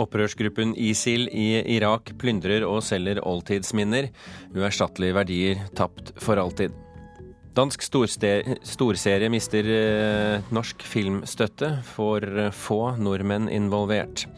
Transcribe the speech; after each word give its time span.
Opprørsgruppen 0.00 0.74
ISIL 0.78 1.28
i 1.28 1.48
Irak 1.76 2.14
plyndrer 2.20 2.64
og 2.66 2.82
selger 2.86 3.20
oldtidsminner. 3.26 4.10
Uerstattelige 4.56 5.16
verdier 5.16 5.66
tapt 5.76 6.14
for 6.20 6.40
alltid. 6.40 6.72
Dansk 7.56 7.82
storserie 7.82 9.28
mister 9.32 9.66
eh, 9.74 10.50
norsk 10.54 10.84
filmstøtte, 10.86 11.72
for 11.96 12.24
få 12.54 12.80
nordmenn 13.02 13.50
involvert. 13.50 14.28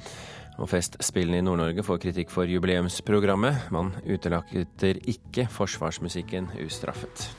Og 0.61 0.69
Festspillene 0.73 1.41
i 1.41 1.45
Nord-Norge 1.45 1.85
får 1.87 2.01
kritikk 2.07 2.33
for 2.33 2.49
jubileumsprogrammet. 2.49 3.69
Man 3.75 3.93
utelater 4.09 5.01
ikke 5.09 5.49
forsvarsmusikken 5.53 6.53
ustraffet. 6.65 7.31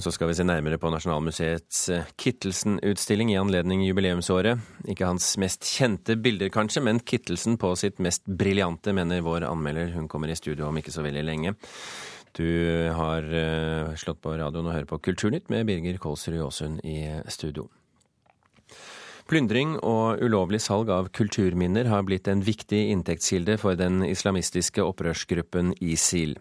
Og 0.00 0.04
så 0.06 0.14
skal 0.14 0.30
vi 0.30 0.34
se 0.38 0.44
nærmere 0.48 0.78
på 0.80 0.88
Nasjonalmuseets 0.88 1.78
eh, 1.92 2.06
Kittelsen-utstilling 2.16 3.34
i 3.34 3.36
anledning 3.36 3.82
jubileumsåret. 3.84 4.62
Ikke 4.88 5.04
hans 5.04 5.34
mest 5.36 5.68
kjente 5.68 6.16
bilder, 6.16 6.48
kanskje, 6.48 6.80
men 6.86 7.02
Kittelsen 7.04 7.58
på 7.60 7.74
sitt 7.76 8.00
mest 8.00 8.24
briljante, 8.24 8.94
mener 8.96 9.20
vår 9.26 9.44
anmelder. 9.44 9.92
Hun 9.98 10.08
kommer 10.08 10.32
i 10.32 10.38
studio 10.40 10.70
om 10.70 10.80
ikke 10.80 10.94
så 10.94 11.04
veldig 11.04 11.26
lenge. 11.28 11.52
Du 12.32 12.48
har 12.96 13.28
uh, 13.28 13.92
slått 14.00 14.24
på 14.24 14.32
radioen 14.40 14.70
og 14.70 14.72
hører 14.78 14.88
på 14.88 15.02
Kulturnytt 15.10 15.52
med 15.52 15.68
Birger 15.68 16.00
Kolsrud 16.00 16.40
Aasund 16.46 16.80
i 16.80 17.02
studio. 17.28 17.68
Plyndring 19.28 19.76
og 19.84 20.24
ulovlig 20.24 20.64
salg 20.64 20.88
av 20.96 21.12
kulturminner 21.12 21.92
har 21.92 22.08
blitt 22.08 22.32
en 22.32 22.40
viktig 22.40 22.86
inntektskilde 22.94 23.60
for 23.60 23.76
den 23.76 24.00
islamistiske 24.08 24.80
opprørsgruppen 24.80 25.76
ISIL. 25.76 26.38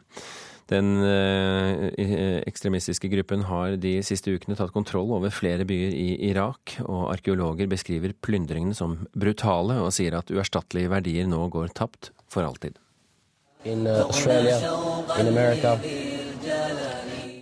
Den 0.69 1.01
eh, 1.01 2.41
ekstremistiske 2.45 3.09
gruppen 3.09 3.41
har 3.49 3.73
de 3.81 3.95
siste 4.05 4.35
ukene 4.35 4.57
tatt 4.57 4.73
kontroll 4.75 5.09
over 5.15 5.33
flere 5.33 5.65
byer 5.65 5.95
i 5.97 6.09
Irak, 6.29 6.75
og 6.85 7.07
arkeologer 7.15 7.69
beskriver 7.71 8.13
plyndringene 8.13 8.77
som 8.77 8.99
brutale 9.17 9.79
og 9.81 9.89
sier 9.95 10.19
at 10.19 10.29
uerstattelige 10.29 10.91
verdier 10.93 11.29
nå 11.29 11.41
går 11.49 11.73
tapt 11.79 12.11
for 12.29 12.45
alltid. 12.45 12.77
In 13.65 13.87
Australia, 13.87 14.59
in 15.19 15.27
America. 15.27 15.73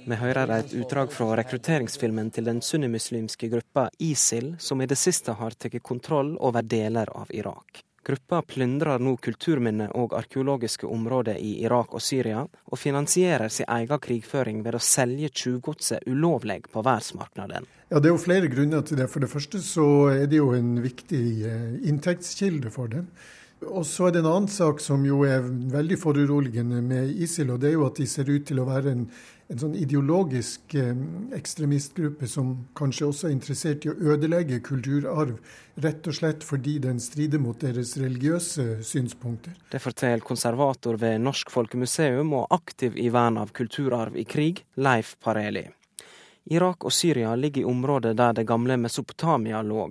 Vi 0.08 0.16
hører 0.16 0.54
et 0.56 0.72
utdrag 0.80 1.12
fra 1.12 1.34
rekrutteringsfilmen 1.36 2.30
til 2.32 2.48
den 2.48 2.62
sunnimuslimske 2.64 3.50
gruppa 3.52 3.90
ISIL, 4.00 4.54
som 4.58 4.80
i 4.80 4.88
det 4.88 4.96
siste 4.96 5.36
har 5.36 5.60
tatt 5.60 5.76
kontroll 5.84 6.38
over 6.40 6.64
deler 6.64 7.12
av 7.12 7.28
Irak. 7.36 7.84
Gruppa 8.08 8.40
plyndrer 8.42 9.02
nå 9.04 9.18
kulturminner 9.20 9.92
og 10.00 10.14
arkeologiske 10.16 10.88
områder 10.88 11.42
i 11.44 11.58
Irak 11.66 11.92
og 11.98 12.00
Syria, 12.00 12.46
og 12.48 12.80
finansierer 12.80 13.52
sin 13.52 13.68
egen 13.68 14.00
krigføring 14.00 14.62
ved 14.64 14.78
å 14.78 14.84
selge 14.84 15.28
tjuvgodset 15.36 16.08
ulovlig 16.08 16.62
på 16.72 16.86
verdensmarkedet. 16.88 17.66
Ja, 17.92 18.00
Det 18.00 18.08
er 18.08 18.16
jo 18.16 18.22
flere 18.24 18.48
grunner 18.48 18.86
til 18.88 19.02
det. 19.02 19.10
For 19.12 19.20
det 19.20 19.32
første 19.32 19.60
så 19.60 19.88
er 20.14 20.26
det 20.32 20.40
jo 20.40 20.54
en 20.56 20.78
viktig 20.80 21.26
eh, 21.52 21.76
inntektskilde 21.92 22.72
for 22.72 22.88
dem. 22.88 23.12
Og 23.66 23.86
så 23.90 24.08
er 24.08 24.14
det 24.14 24.22
en 24.22 24.30
annen 24.30 24.52
sak 24.52 24.82
som 24.84 25.02
jo 25.06 25.24
er 25.26 25.46
veldig 25.74 25.98
foruroligende 25.98 26.82
med 26.86 27.16
ISIL, 27.18 27.50
og 27.54 27.64
det 27.64 27.72
er 27.72 27.80
jo 27.80 27.88
at 27.88 27.98
de 27.98 28.06
ser 28.10 28.30
ut 28.30 28.46
til 28.46 28.62
å 28.62 28.68
være 28.70 28.94
en 28.94 29.08
en 29.48 29.60
sånn 29.62 29.76
ideologisk 29.80 30.76
eh, 30.76 30.96
ekstremistgruppe 31.38 32.28
som 32.28 32.52
kanskje 32.76 33.08
også 33.08 33.30
er 33.30 33.36
interessert 33.36 33.86
i 33.86 33.92
å 33.92 33.96
ødelegge 34.12 34.60
kulturarv, 34.66 35.38
rett 35.84 36.10
og 36.10 36.18
slett 36.18 36.44
fordi 36.44 36.78
den 36.84 37.00
strider 37.04 37.40
mot 37.42 37.60
deres 37.62 37.96
religiøse 38.00 38.82
synspunkter. 38.86 39.56
Det 39.72 39.82
forteller 39.84 40.26
konservator 40.28 41.00
ved 41.00 41.22
Norsk 41.24 41.54
Folkemuseum 41.54 42.36
og 42.36 42.52
aktiv 42.58 43.00
i 43.00 43.08
vern 43.14 43.40
av 43.40 43.56
kulturarv 43.56 44.20
i 44.20 44.28
krig, 44.28 44.66
Leif 44.84 45.16
Pareli. 45.24 45.68
Irak 46.48 46.86
og 46.88 46.96
Syria 46.96 47.34
ligger 47.36 47.64
i 47.64 47.68
området 47.68 48.14
der 48.20 48.36
det 48.36 48.48
gamle 48.48 48.78
Mesopotamia 48.80 49.60
lå, 49.68 49.90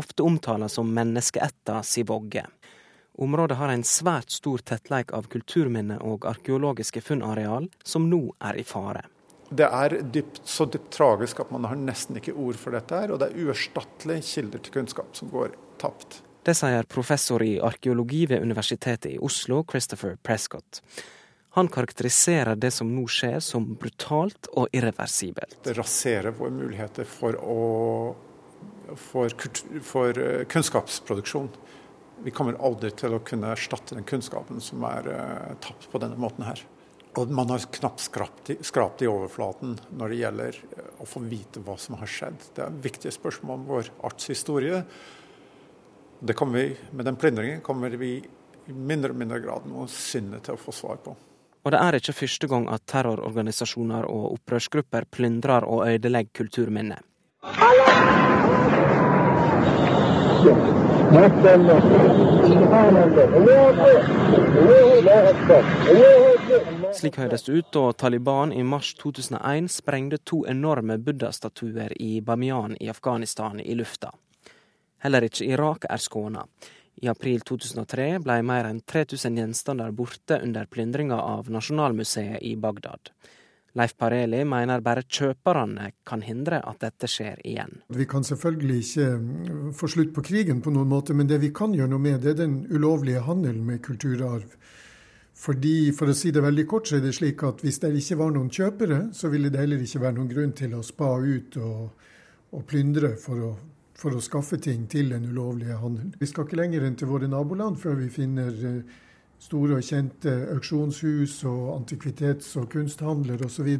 ofte 0.00 0.24
omtalt 0.24 0.72
som 0.72 0.88
menneskeætta 0.96 1.82
si 1.84 2.04
vogge. 2.08 2.46
Området 3.18 3.56
har 3.58 3.68
en 3.68 3.82
svært 3.82 4.30
stor 4.30 4.62
tettleik 4.62 5.10
av 5.16 5.26
kulturminner 5.32 6.02
og 6.06 6.22
arkeologiske 6.30 7.00
funnareal, 7.02 7.64
som 7.82 8.04
nå 8.06 8.20
er 8.46 8.60
i 8.60 8.62
fare. 8.62 9.02
Det 9.50 9.66
er 9.66 9.96
dypt, 10.14 10.38
så 10.46 10.68
dypt 10.70 10.92
tragisk 10.94 11.40
at 11.42 11.50
man 11.50 11.64
har 11.66 11.80
nesten 11.80 12.20
ikke 12.20 12.36
ord 12.38 12.58
for 12.60 12.76
dette, 12.76 12.94
her, 12.94 13.10
og 13.10 13.18
det 13.18 13.32
er 13.32 13.48
uerstattelige 13.48 14.22
kilder 14.28 14.62
til 14.62 14.74
kunnskap 14.76 15.18
som 15.18 15.32
går 15.32 15.56
tapt. 15.82 16.20
Det 16.46 16.54
sier 16.54 16.86
professor 16.86 17.42
i 17.42 17.56
arkeologi 17.58 18.22
ved 18.30 18.44
Universitetet 18.44 19.10
i 19.16 19.18
Oslo, 19.18 19.64
Christopher 19.66 20.14
Prescott. 20.22 20.78
Han 21.58 21.66
karakteriserer 21.74 22.54
det 22.54 22.70
som 22.76 22.92
nå 22.94 23.02
skjer 23.10 23.40
som 23.42 23.66
brutalt 23.80 24.46
og 24.54 24.70
irreversibelt. 24.70 25.58
Det 25.64 25.74
raserer 25.74 26.36
våre 26.38 26.54
muligheter 26.54 27.08
for, 27.08 27.34
å, 27.34 28.14
for, 28.94 29.34
for 29.82 30.22
eh, 30.22 30.44
kunnskapsproduksjon 30.46 31.50
vi 32.24 32.32
kommer 32.34 32.58
aldri 32.64 32.90
til 32.96 33.14
å 33.14 33.22
kunne 33.24 33.52
erstatte 33.54 33.96
den 33.96 34.06
kunnskapen 34.08 34.60
som 34.64 34.82
er 34.88 35.08
uh, 35.12 35.54
tapt 35.64 35.88
på 35.92 36.00
denne 36.02 36.18
måten 36.20 36.46
her. 36.46 36.62
Og 37.18 37.30
man 37.34 37.50
har 37.50 37.64
knapt 37.74 38.02
skrapt, 38.04 38.50
skrapt 38.66 39.02
i 39.02 39.08
overflaten 39.10 39.76
når 39.98 40.12
det 40.12 40.18
gjelder 40.22 40.58
uh, 40.64 40.90
å 41.04 41.08
få 41.08 41.22
vite 41.26 41.62
hva 41.64 41.78
som 41.80 41.98
har 42.00 42.10
skjedd. 42.10 42.50
Det 42.56 42.66
er 42.66 42.82
viktige 42.88 43.14
spørsmål 43.14 43.60
om 43.60 43.70
vår 43.70 43.92
artshistorie. 44.10 44.82
Det 46.18 46.34
kommer 46.34 46.60
vi, 46.62 46.74
med 46.90 47.06
den 47.06 47.16
plyndringen 47.20 47.62
kommer 47.62 47.94
vi 47.94 48.16
i 48.68 48.74
mindre 48.74 49.14
og 49.14 49.20
mindre 49.22 49.40
grad 49.40 49.68
noensinne 49.70 50.42
til 50.44 50.58
å 50.58 50.60
få 50.60 50.74
svar 50.74 50.98
på. 51.04 51.14
Og 51.66 51.72
det 51.74 51.80
er 51.82 51.98
ikke 51.98 52.16
første 52.16 52.48
gang 52.48 52.68
at 52.72 52.86
terrororganisasjoner 52.88 54.06
og 54.08 54.38
opprørsgrupper 54.38 55.08
plyndrer 55.12 55.66
og 55.68 55.86
ødelegger 55.88 56.32
kulturminner. 56.42 57.02
Slik 66.92 67.16
høres 67.16 67.46
det 67.46 67.52
ut 67.52 67.70
da 67.72 67.84
Taliban 67.96 68.52
i 68.52 68.62
mars 68.62 68.90
2001 69.00 69.70
sprengte 69.72 70.18
to 70.20 70.42
enorme 70.50 70.98
buddha-statuer 71.00 71.94
i 71.96 72.20
Bamiyan 72.20 72.76
i 72.80 72.90
Afghanistan 72.92 73.60
i 73.60 73.74
lufta. 73.78 74.12
Heller 75.00 75.24
ikke 75.24 75.48
Irak 75.48 75.88
er 75.88 75.96
skåna. 75.96 76.44
I 77.00 77.08
april 77.08 77.40
2003 77.40 78.08
ble 78.20 78.40
mer 78.44 78.68
enn 78.68 78.84
3000 78.84 79.40
gjenstander 79.40 79.94
borte 79.96 80.42
under 80.44 80.68
plyndringa 80.68 81.16
av 81.22 81.48
Nasjonalmuseet 81.48 82.42
i 82.42 82.56
Bagdad. 82.60 83.14
Leif 83.76 83.94
Pareli 84.00 84.40
mener 84.48 84.80
bare 84.80 85.04
kjøperne 85.04 85.90
kan 86.08 86.22
hindre 86.24 86.62
at 86.64 86.80
dette 86.80 87.08
skjer 87.10 87.42
igjen. 87.44 87.82
Vi 87.92 88.06
kan 88.08 88.24
selvfølgelig 88.24 88.78
ikke 88.84 89.08
mm, 89.20 89.70
få 89.76 89.90
slutt 89.92 90.14
på 90.16 90.24
krigen 90.24 90.62
på 90.64 90.72
noen 90.74 90.88
måte, 90.88 91.14
men 91.14 91.28
det 91.28 91.40
vi 91.42 91.52
kan 91.54 91.76
gjøre 91.76 91.92
noe 91.92 92.02
med, 92.02 92.22
det 92.24 92.32
er 92.32 92.42
den 92.44 92.58
ulovlige 92.72 93.24
handelen 93.28 93.66
med 93.68 93.82
kulturarv. 93.84 94.56
Fordi, 95.38 95.92
For 95.94 96.10
å 96.10 96.16
si 96.18 96.32
det 96.34 96.42
veldig 96.42 96.64
kort, 96.66 96.88
så 96.88 96.96
er 96.96 97.04
det 97.04 97.14
slik 97.14 97.44
at 97.46 97.60
hvis 97.62 97.78
det 97.84 97.92
ikke 97.94 98.16
var 98.18 98.32
noen 98.34 98.48
kjøpere, 98.50 99.02
så 99.14 99.28
ville 99.30 99.52
det 99.54 99.60
heller 99.62 99.84
ikke 99.84 100.00
være 100.02 100.16
noen 100.16 100.30
grunn 100.32 100.54
til 100.58 100.74
å 100.74 100.82
spa 100.82 101.12
ut 101.22 101.58
og, 101.62 102.08
og 102.50 102.64
plyndre 102.66 103.12
for 103.22 103.44
å, 103.46 103.52
for 103.94 104.16
å 104.16 104.24
skaffe 104.24 104.58
ting 104.62 104.88
til 104.90 105.12
den 105.14 105.28
ulovlige 105.30 105.78
handelen. 105.78 106.16
Vi 106.18 106.26
skal 106.26 106.48
ikke 106.48 106.58
lenger 106.58 106.88
enn 106.88 106.98
til 106.98 107.12
våre 107.12 107.30
naboland 107.30 107.78
før 107.78 108.00
vi 108.00 108.08
finner 108.10 108.50
eh, 108.50 108.98
store 109.42 109.78
og 109.78 109.86
kjente 109.86 110.34
auksjonshus 110.54 111.42
og 111.48 111.74
antikvitets- 111.76 112.56
og 112.60 112.70
kunsthandler 112.72 113.44
osv. 113.46 113.70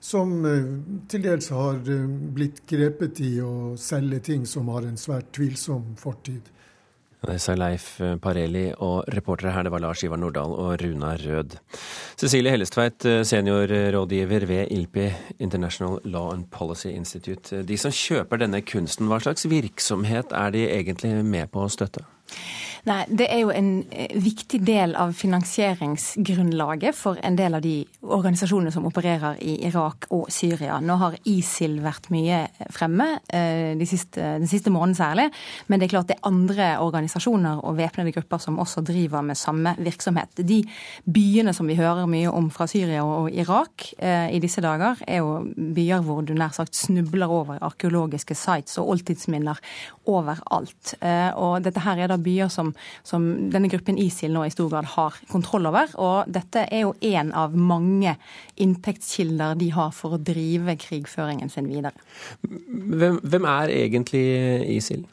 Som 0.00 0.46
eh, 0.48 0.70
til 1.12 1.26
dels 1.26 1.50
har 1.52 1.82
eh, 1.84 2.06
blitt 2.36 2.64
grepet 2.68 3.20
i 3.24 3.34
å 3.44 3.76
selge 3.80 4.22
ting 4.32 4.46
som 4.48 4.70
har 4.72 4.88
en 4.88 4.98
svært 5.00 5.32
tvilsom 5.36 5.94
fortid. 6.00 6.48
Det 7.20 7.34
sa 7.36 7.52
Leif 7.52 7.98
Pareli, 8.24 8.70
og 8.80 9.04
reportere 9.12 9.52
her 9.52 9.66
det 9.66 9.72
var 9.74 9.82
Lars 9.84 10.00
Ivar 10.06 10.16
Nordahl 10.16 10.54
og 10.56 10.80
Runa 10.80 11.10
Rød. 11.20 11.58
Cecilie 12.16 12.54
Hellestveit, 12.54 13.04
eh, 13.04 13.20
seniorrådgiver 13.28 14.46
ved 14.48 14.72
ILPI, 14.72 15.10
International 15.38 16.00
Law 16.04 16.32
and 16.32 16.48
Policy 16.50 16.88
Institute. 16.88 17.60
De 17.68 17.76
som 17.76 17.92
kjøper 17.92 18.40
denne 18.40 18.62
kunsten, 18.64 19.10
hva 19.12 19.20
slags 19.20 19.44
virksomhet 19.44 20.32
er 20.32 20.56
de 20.56 20.64
egentlig 20.70 21.12
med 21.24 21.52
på 21.52 21.66
å 21.66 21.68
støtte? 21.68 22.06
Nei, 22.88 23.04
Det 23.08 23.26
er 23.28 23.42
jo 23.42 23.50
en 23.52 23.84
eh, 23.92 24.14
viktig 24.16 24.62
del 24.64 24.94
av 24.96 25.12
finansieringsgrunnlaget 25.16 26.96
for 26.96 27.18
en 27.22 27.36
del 27.36 27.58
av 27.58 27.60
de 27.64 27.74
organisasjonene 28.00 28.72
som 28.72 28.86
opererer 28.88 29.36
i 29.44 29.58
Irak 29.68 30.06
og 30.16 30.30
Syria. 30.32 30.78
Nå 30.80 30.96
har 31.02 31.18
ISIL 31.28 31.76
vært 31.84 32.08
mye 32.14 32.46
fremme 32.72 33.08
eh, 33.28 33.76
de 33.76 33.88
siste, 33.88 34.22
den 34.40 34.48
siste 34.48 34.72
måneden 34.72 34.96
særlig. 34.96 35.26
Men 35.68 35.80
det 35.80 35.88
er 35.88 35.92
klart 35.92 36.08
det 36.08 36.16
er 36.16 36.30
andre 36.30 36.70
organisasjoner 36.80 37.60
og 37.68 37.76
væpnede 37.76 38.14
grupper 38.16 38.40
som 38.40 38.58
også 38.62 38.84
driver 38.86 39.26
med 39.28 39.36
samme 39.36 39.74
virksomhet. 39.76 40.40
De 40.40 40.62
byene 41.04 41.52
som 41.56 41.68
vi 41.68 41.76
hører 41.76 42.08
mye 42.08 42.32
om 42.32 42.48
fra 42.54 42.68
Syria 42.70 43.04
og 43.04 43.28
Irak 43.28 43.90
eh, 43.98 44.32
i 44.32 44.40
disse 44.40 44.64
dager, 44.64 45.04
er 45.04 45.20
jo 45.20 45.42
byer 45.76 46.00
hvor 46.06 46.24
du 46.24 46.32
nær 46.32 46.56
sagt 46.56 46.78
snubler 46.80 47.28
over 47.28 47.60
arkeologiske 47.60 48.34
sites 48.38 48.80
og 48.80 48.94
oldtidsminner 48.94 49.60
overalt. 50.10 50.94
Og 51.38 51.60
dette 51.62 51.82
her 51.84 52.00
er 52.00 52.08
da 52.10 52.16
byer 52.18 52.48
som 52.50 52.69
som, 53.06 53.26
denne 53.52 53.70
gruppen 53.72 53.98
ISIL 54.00 54.32
nå 54.34 54.44
i 54.46 54.54
stor 54.54 54.70
grad 54.72 54.90
har 54.96 55.20
kontroll 55.30 55.68
over. 55.70 55.92
Og 56.00 56.30
dette 56.32 56.66
er 56.68 56.84
jo 56.84 56.94
én 57.04 57.32
av 57.36 57.56
mange 57.56 58.16
inntektskilder 58.60 59.58
de 59.60 59.70
har 59.76 59.94
for 59.96 60.16
å 60.16 60.22
drive 60.22 60.76
krigføringen 60.80 61.52
sin 61.52 61.70
videre. 61.70 61.94
Hvem, 62.42 63.20
hvem 63.22 63.48
er 63.54 63.74
egentlig 63.80 64.26
ISIL? 64.78 65.06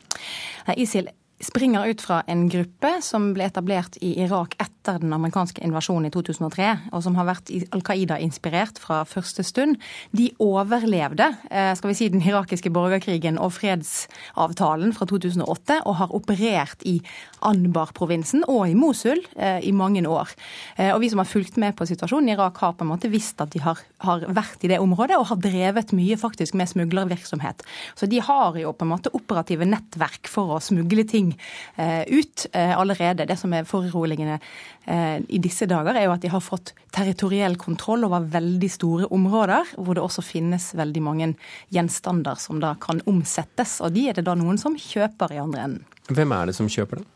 ISIL 0.77 1.09
springer 1.39 1.85
ut 1.85 2.01
fra 2.01 2.21
en 2.27 2.47
gruppe 2.49 2.89
som 3.05 3.29
ble 3.35 3.45
etablert 3.45 3.97
i 4.01 4.15
Irak 4.23 4.55
etter 4.61 4.97
den 5.03 5.11
amerikanske 5.13 5.61
invasjonen 5.61 6.09
i 6.09 6.13
2003, 6.13 6.69
og 6.95 7.03
som 7.05 7.17
har 7.19 7.27
vært 7.29 7.51
Al 7.75 7.83
Qaida-inspirert 7.85 8.79
fra 8.81 9.03
første 9.05 9.45
stund. 9.45 9.77
De 10.17 10.31
overlevde 10.41 11.27
eh, 11.51 11.73
skal 11.77 11.91
vi 11.91 11.97
si, 11.99 12.09
den 12.13 12.23
irakiske 12.25 12.71
borgerkrigen 12.73 13.37
og 13.37 13.53
fredsavtalen 13.57 14.95
fra 14.97 15.05
2008, 15.09 15.81
og 15.85 15.99
har 16.01 16.15
operert 16.17 16.85
i 16.89 16.97
Anbar-provinsen 17.45 18.47
og 18.49 18.65
i 18.71 18.77
Mosul 18.77 19.21
eh, 19.35 19.61
i 19.61 19.75
mange 19.75 20.01
år. 20.09 20.33
Eh, 20.77 20.89
og 20.95 21.03
vi 21.03 21.11
som 21.13 21.21
har 21.21 21.29
fulgt 21.29 21.61
med 21.61 21.77
på 21.77 21.85
situasjonen 21.89 22.31
i 22.31 22.37
Irak, 22.37 22.57
har 22.63 22.73
på 22.79 22.87
en 22.87 22.91
måte 22.95 23.11
visst 23.13 23.41
at 23.43 23.53
de 23.53 23.61
har, 23.61 23.83
har 24.05 24.25
vært 24.25 24.65
i 24.65 24.71
det 24.73 24.81
området 24.81 25.19
og 25.19 25.29
har 25.35 25.41
drevet 25.43 25.93
mye 25.97 26.17
faktisk 26.17 26.57
med 26.57 26.71
smuglervirksomhet. 26.73 27.61
Så 27.93 28.09
de 28.09 28.23
har 28.25 28.57
jo 28.57 28.73
på 28.73 28.87
en 28.87 28.93
måte 28.95 29.13
operative 29.13 29.69
nettverk 29.69 30.31
for 30.31 30.57
å 30.57 30.61
smugle 30.63 31.05
ting 31.05 31.26
ting 31.27 31.41
eh, 31.75 32.03
ut 32.07 32.45
eh, 32.53 32.79
allerede. 32.79 33.25
Det 33.25 33.37
som 33.37 33.53
er 33.53 33.65
foruroligende 33.65 34.39
eh, 34.85 35.19
i 35.27 35.39
disse 35.39 35.65
dager, 35.65 35.95
er 35.95 36.07
jo 36.07 36.15
at 36.15 36.21
de 36.21 36.31
har 36.31 36.41
fått 36.41 36.73
territoriell 36.91 37.57
kontroll 37.57 38.05
over 38.05 38.25
veldig 38.31 38.69
store 38.71 39.11
områder, 39.11 39.75
hvor 39.77 39.95
det 39.95 40.03
også 40.03 40.23
finnes 40.25 40.73
veldig 40.75 41.03
mange 41.03 41.33
gjenstander 41.69 42.35
som 42.35 42.61
da 42.63 42.75
kan 42.79 43.01
omsettes. 43.05 43.79
Og 43.81 43.93
de 43.93 44.09
er 44.09 44.17
det 44.17 44.27
da 44.27 44.35
noen 44.35 44.57
som 44.57 44.77
kjøper 44.77 45.33
i 45.33 45.41
andre 45.41 45.67
enden. 45.67 45.85
Hvem 46.07 46.31
er 46.31 46.47
det 46.47 46.55
som 46.55 46.69
kjøper 46.71 47.01
det? 47.01 47.07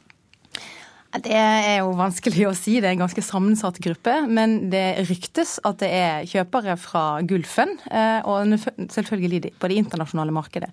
Det 1.12 1.34
er 1.36 1.82
jo 1.82 1.90
vanskelig 2.00 2.46
å 2.48 2.54
si, 2.56 2.78
det 2.80 2.88
er 2.88 2.94
en 2.96 3.02
ganske 3.04 3.24
sammensatt 3.26 3.82
gruppe. 3.84 4.14
Men 4.32 4.70
det 4.72 5.04
ryktes 5.10 5.58
at 5.68 5.82
det 5.84 5.90
er 5.92 6.30
kjøpere 6.30 6.78
fra 6.80 7.04
Gulfen, 7.28 7.74
og 8.24 8.54
selvfølgelig 8.94 9.52
på 9.60 9.72
det 9.72 9.82
internasjonale 9.82 10.32
markedet. 10.36 10.72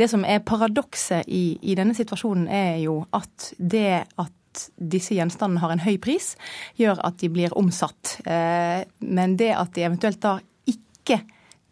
Det 0.00 0.08
som 0.08 0.24
er 0.24 0.40
paradokset 0.46 1.28
i, 1.28 1.58
i 1.60 1.76
denne 1.76 1.96
situasjonen, 1.96 2.48
er 2.48 2.80
jo 2.86 3.02
at 3.12 3.52
det 3.58 4.06
at 4.16 4.64
disse 4.78 5.16
gjenstandene 5.18 5.60
har 5.60 5.74
en 5.74 5.82
høy 5.84 5.98
pris, 6.00 6.32
gjør 6.80 7.04
at 7.04 7.20
de 7.20 7.28
blir 7.34 7.52
omsatt. 7.58 8.16
Men 8.24 9.36
det 9.36 9.52
at 9.52 9.74
de 9.76 9.84
eventuelt 9.84 10.22
da 10.24 10.38
ikke 10.70 11.20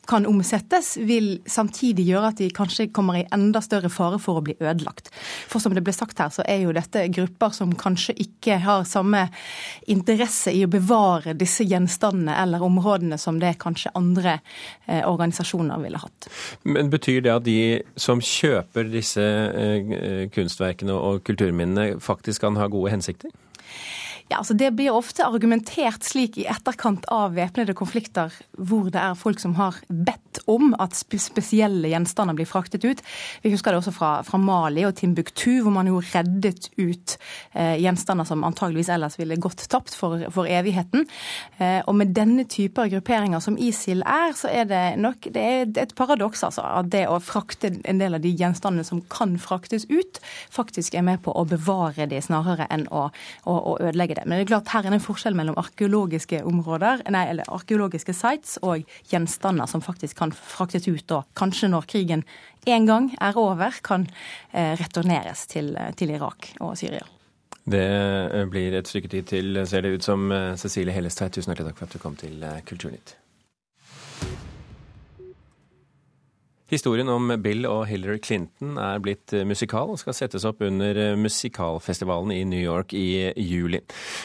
kan 0.07 0.27
omsettes, 0.27 0.97
vil 0.97 1.37
samtidig 1.47 2.09
gjøre 2.09 2.33
at 2.33 2.41
de 2.43 2.49
kanskje 2.55 2.89
kommer 2.95 3.21
i 3.21 3.27
enda 3.35 3.63
større 3.63 3.91
fare 3.93 4.19
for 4.23 4.41
å 4.41 4.45
bli 4.45 4.57
ødelagt. 4.59 5.13
For 5.51 5.63
som 5.63 5.77
det 5.77 5.85
ble 5.87 5.95
sagt 5.95 6.19
her, 6.19 6.33
så 6.35 6.45
er 6.49 6.65
jo 6.65 6.75
dette 6.75 7.05
grupper 7.15 7.55
som 7.55 7.75
kanskje 7.79 8.17
ikke 8.25 8.59
har 8.65 8.87
samme 8.89 9.29
interesse 9.91 10.55
i 10.55 10.65
å 10.67 10.71
bevare 10.71 11.37
disse 11.39 11.67
gjenstandene 11.69 12.35
eller 12.43 12.65
områdene 12.67 13.19
som 13.21 13.39
det 13.43 13.55
kanskje 13.63 13.95
andre 13.99 14.39
eh, 14.87 15.05
organisasjoner 15.07 15.83
ville 15.85 16.03
hatt. 16.03 16.31
Men 16.67 16.91
Betyr 16.93 17.23
det 17.25 17.33
at 17.33 17.47
de 17.47 17.61
som 17.97 18.21
kjøper 18.23 18.91
disse 18.91 19.23
eh, 19.23 20.27
kunstverkene 20.35 20.99
og 20.99 21.23
kulturminnene, 21.27 22.01
faktisk 22.03 22.43
kan 22.45 22.59
ha 22.59 22.69
gode 22.73 22.93
hensikter? 22.95 23.31
Ja, 24.33 24.39
altså 24.41 24.55
Det 24.55 24.71
blir 24.73 24.95
ofte 24.97 25.27
argumentert 25.29 26.07
slik 26.09 26.39
i 26.41 26.47
etterkant 26.49 27.05
av 27.13 27.35
væpnede 27.37 27.75
konflikter, 27.77 28.33
hvor 28.57 28.89
det 28.89 29.01
er 29.03 29.19
folk 29.19 29.43
som 29.43 29.53
har 29.59 29.77
bedt 29.93 30.41
om 30.49 30.71
at 30.81 30.97
spesielle 30.97 31.91
gjenstander 31.91 32.37
blir 32.39 32.49
fraktet 32.49 32.87
ut. 32.87 33.03
Vi 33.43 33.53
husker 33.53 33.75
det 33.75 33.83
også 33.83 33.93
fra, 33.93 34.13
fra 34.25 34.41
Mali 34.41 34.87
og 34.89 34.95
Timbuktu, 34.97 35.61
hvor 35.61 35.75
man 35.75 35.91
jo 35.91 36.01
reddet 36.01 36.71
ut 36.79 37.17
eh, 37.53 37.77
gjenstander 37.83 38.25
som 38.25 38.45
antageligvis 38.49 38.89
ellers 38.95 39.19
ville 39.21 39.37
gått 39.37 39.67
tapt 39.69 39.93
for, 39.99 40.25
for 40.33 40.49
evigheten. 40.49 41.05
Eh, 41.59 41.83
og 41.85 41.99
med 42.01 42.15
denne 42.17 42.47
type 42.49 42.89
grupperinger 42.95 43.45
som 43.45 43.59
ISIL 43.61 44.01
er, 44.09 44.33
så 44.39 44.49
er 44.49 44.71
det 44.71 44.83
nok 45.03 45.29
det 45.35 45.45
er 45.45 45.85
et 45.85 45.95
paradoks 45.99 46.47
altså, 46.49 46.65
at 46.81 46.89
det 46.95 47.05
å 47.11 47.21
frakte 47.21 47.75
en 47.85 48.01
del 48.01 48.17
av 48.17 48.25
de 48.25 48.33
gjenstandene 48.33 48.89
som 48.89 49.05
kan 49.13 49.37
fraktes 49.37 49.85
ut, 49.93 50.25
faktisk 50.49 50.97
er 50.97 51.05
med 51.05 51.21
på 51.27 51.37
å 51.37 51.45
bevare 51.53 52.09
de 52.09 52.25
snarere 52.25 52.71
enn 52.73 52.89
å, 52.89 53.11
å, 53.45 53.61
å 53.75 53.77
ødelegge 53.83 54.22
det. 54.22 54.22
Men 54.27 54.39
det 54.39 54.45
er 54.47 54.51
klart 54.53 54.73
her 54.73 54.87
er 54.87 54.95
det 54.95 55.01
en 55.01 55.05
forskjell 55.05 55.37
mellom 55.39 55.59
arkeologiske 55.61 56.43
områder, 56.49 57.05
nei, 57.13 57.25
eller 57.33 57.49
arkeologiske 57.53 58.15
sites 58.17 58.59
og 58.63 58.85
gjenstander 59.11 59.71
som 59.71 59.85
faktisk 59.85 60.19
kan 60.21 60.35
fraktes 60.37 60.89
ut, 60.89 61.17
og 61.17 61.27
kanskje 61.39 61.73
når 61.73 61.89
krigen 61.91 62.27
en 62.67 62.87
gang 62.87 63.11
er 63.21 63.39
over, 63.41 63.75
kan 63.83 64.07
eh, 64.53 64.77
returneres 64.79 65.47
til, 65.51 65.75
til 65.99 66.15
Irak 66.15 66.53
og 66.61 66.77
Syria. 66.79 67.05
Det 67.65 67.83
eh, 68.35 68.47
blir 68.51 68.75
et 68.75 68.89
stykke 68.91 69.09
tid 69.09 69.29
til, 69.31 69.67
ser 69.67 69.85
det 69.85 69.97
ut 69.97 70.07
som. 70.07 70.31
Eh, 70.35 70.55
Cecilie 70.59 70.95
Hellestveit, 70.95 71.33
tusen 71.35 71.53
hjertelig 71.53 71.71
takk 71.71 71.83
for 71.83 71.91
at 71.91 71.95
du 71.95 72.03
kom 72.03 72.17
til 72.19 72.43
eh, 72.43 72.63
Kulturnytt. 72.67 73.17
Historien 76.73 77.11
om 77.13 77.29
Bill 77.45 77.67
og 77.69 77.83
Hillary 77.85 78.17
Clinton 78.25 78.79
er 78.81 79.01
blitt 79.05 79.35
eh, 79.37 79.45
musikal 79.45 79.91
og 79.93 79.99
skal 80.01 80.17
settes 80.17 80.47
opp 80.49 80.63
under 80.65 80.97
eh, 80.97 81.19
musikalfestivalen 81.21 82.33
i 82.33 82.47
New 82.49 82.63
York 82.63 82.95
i 82.97 83.29
juli. 83.37 83.83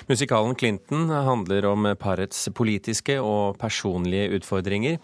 Musikalen 0.07 0.55
Clinton 0.55 1.11
handler 1.11 1.67
om 1.67 1.89
parets 1.99 2.47
politiske 2.55 3.19
og 3.19 3.59
personlige 3.59 4.39
utfordringer. 4.39 4.95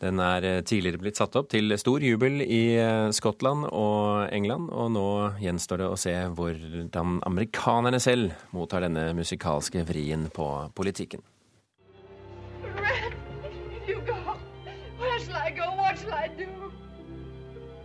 Den 0.00 0.22
er 0.24 0.48
eh, 0.48 0.62
tidligere 0.64 1.02
blitt 1.02 1.20
satt 1.20 1.36
opp 1.36 1.52
til 1.52 1.76
stor 1.76 2.00
jubel 2.00 2.40
i 2.40 2.62
Skottland 3.12 3.68
og 3.68 4.32
England, 4.32 4.72
og 4.72 4.94
nå 4.96 5.08
gjenstår 5.44 5.84
det 5.84 5.92
å 5.92 6.00
se 6.00 6.16
hvordan 6.40 7.18
amerikanerne 7.28 8.00
selv 8.00 8.32
mottar 8.56 8.88
denne 8.88 9.10
musikalske 9.18 9.84
vrien 9.84 10.30
på 10.32 10.48
politikken. 10.72 11.20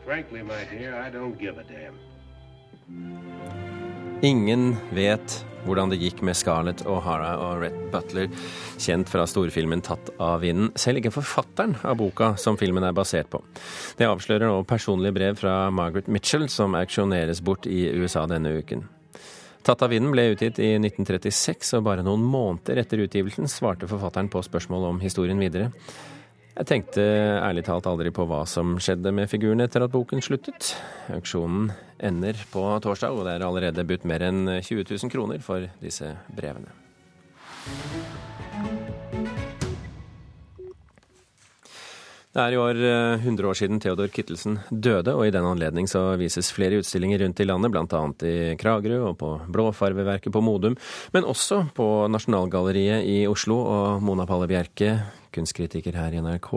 Frankly, 0.05 0.41
dear. 0.71 1.93
Ingen 4.21 4.75
vet 4.91 5.45
hvordan 5.63 5.91
det 5.91 5.99
gikk 6.01 6.21
med 6.27 6.35
Scarlett 6.35 6.83
O'Hara 6.87 7.33
og 7.39 7.61
Rett 7.63 7.77
Butler, 7.91 8.27
kjent 8.81 9.07
fra 9.07 9.23
storfilmen 9.27 9.81
'Tatt 9.81 10.11
av 10.19 10.41
vinden'. 10.43 10.73
Selv 10.75 10.99
ikke 10.99 11.13
forfatteren 11.15 11.77
av 11.83 11.97
boka 11.97 12.35
som 12.35 12.57
filmen 12.59 12.83
er 12.83 12.91
basert 12.91 13.29
på. 13.31 13.39
Det 13.97 14.07
avslører 14.07 14.47
nå 14.47 14.63
personlige 14.67 15.15
brev 15.15 15.39
fra 15.39 15.69
Margaret 15.71 16.07
Mitchell, 16.07 16.49
som 16.49 16.75
auksjoneres 16.75 17.41
bort 17.41 17.67
i 17.67 17.87
USA 17.95 18.25
denne 18.25 18.57
uken. 18.59 18.83
'Tatt 19.63 19.81
av 19.81 19.89
vinden' 19.89 20.11
ble 20.11 20.33
utgitt 20.35 20.59
i 20.59 20.75
1936, 20.79 21.73
og 21.77 21.83
bare 21.83 22.03
noen 22.03 22.23
måneder 22.23 22.77
etter 22.77 22.99
utgivelsen 22.99 23.47
svarte 23.47 23.87
forfatteren 23.87 24.27
på 24.29 24.43
spørsmål 24.43 24.89
om 24.89 24.99
historien 24.99 25.39
videre. 25.39 25.71
Jeg 26.53 26.69
tenkte 26.69 27.01
ærlig 27.41 27.63
talt 27.65 27.87
aldri 27.89 28.11
på 28.13 28.27
hva 28.29 28.43
som 28.45 28.75
skjedde 28.77 29.09
med 29.15 29.31
figuren 29.31 29.63
etter 29.63 29.81
at 29.87 29.93
boken 29.93 30.21
sluttet. 30.21 30.75
Auksjonen 31.15 31.71
ender 31.97 32.37
på 32.53 32.67
torsdag, 32.85 33.09
og 33.09 33.25
det 33.25 33.39
er 33.39 33.47
allerede 33.47 33.87
budt 33.89 34.05
mer 34.05 34.27
enn 34.29 34.45
20 34.61 34.85
000 34.85 35.13
kroner 35.13 35.41
for 35.41 35.65
disse 35.81 36.13
brevene. 36.29 36.69
Det 42.33 42.41
er 42.41 42.55
i 42.55 42.57
år 42.57 42.79
100 43.21 43.29
eh, 43.29 43.45
år 43.45 43.57
siden 43.59 43.77
Theodor 43.77 44.09
Kittelsen 44.09 44.55
døde, 44.71 45.13
og 45.13 45.27
i 45.27 45.33
den 45.33 45.45
anledning 45.45 45.85
så 45.89 46.15
vises 46.17 46.49
flere 46.49 46.79
utstillinger 46.81 47.21
rundt 47.21 47.41
i 47.43 47.45
landet, 47.45 47.69
bl.a. 47.69 47.99
i 48.25 48.55
Kragerø 48.57 48.97
og 49.11 49.19
på 49.19 49.29
Blåfarveverket 49.53 50.33
på 50.33 50.41
Modum, 50.41 50.73
men 51.13 51.27
også 51.29 51.67
på 51.77 52.07
Nasjonalgalleriet 52.09 53.05
i 53.05 53.19
Oslo. 53.29 53.59
Og 53.69 54.01
Mona 54.01 54.25
Palle 54.25 54.49
Bjerke, 54.49 54.95
kunstkritiker 55.33 55.93
her 55.97 56.17
i 56.17 56.23
NRK. 56.25 56.49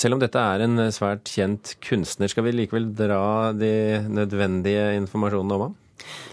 Selv 0.00 0.16
om 0.16 0.24
dette 0.24 0.40
er 0.40 0.64
en 0.64 0.88
svært 0.96 1.28
kjent 1.28 1.76
kunstner, 1.84 2.32
skal 2.32 2.48
vi 2.48 2.56
likevel 2.56 2.88
dra 2.96 3.52
de 3.52 4.00
nødvendige 4.08 4.94
informasjonene 5.02 5.60
om 5.60 5.66
ham? 5.66 5.76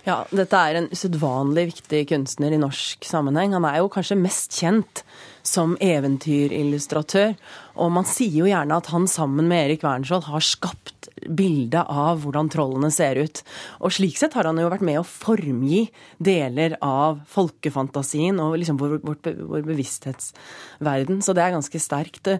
Ja, 0.07 0.21
dette 0.31 0.55
er 0.55 0.79
en 0.79 0.91
usedvanlig 0.93 1.67
viktig 1.73 2.05
kunstner 2.13 2.55
i 2.55 2.63
norsk 2.63 3.03
sammenheng. 3.03 3.57
Han 3.57 3.67
er 3.67 3.81
jo 3.81 3.91
kanskje 3.91 4.21
mest 4.23 4.55
kjent 4.55 5.03
som 5.45 5.75
eventyrillustratør. 5.83 7.35
Og 7.81 7.91
man 7.91 8.07
sier 8.07 8.41
jo 8.41 8.49
gjerne 8.49 8.77
at 8.79 8.89
han 8.93 9.07
sammen 9.09 9.49
med 9.49 9.67
Erik 9.67 9.83
Wernskjold 9.85 10.27
har 10.29 10.43
skapt 10.43 11.09
bildet 11.25 11.85
av 11.91 12.21
hvordan 12.23 12.49
trollene 12.51 12.89
ser 12.93 13.19
ut. 13.21 13.41
Og 13.83 13.93
slik 13.95 14.17
sett 14.19 14.35
har 14.37 14.47
han 14.49 14.59
jo 14.59 14.69
vært 14.71 14.85
med 14.85 14.99
å 14.99 15.07
formgi 15.07 15.85
deler 16.17 16.77
av 16.83 17.21
folkefantasien 17.31 18.39
og 18.41 18.57
liksom 18.61 18.79
vår, 18.81 18.97
vår, 19.05 19.21
vår 19.51 19.67
bevissthetsverden. 19.69 21.21
Så 21.25 21.35
det 21.35 21.45
er 21.45 21.55
ganske 21.55 21.81
sterkt. 21.81 22.31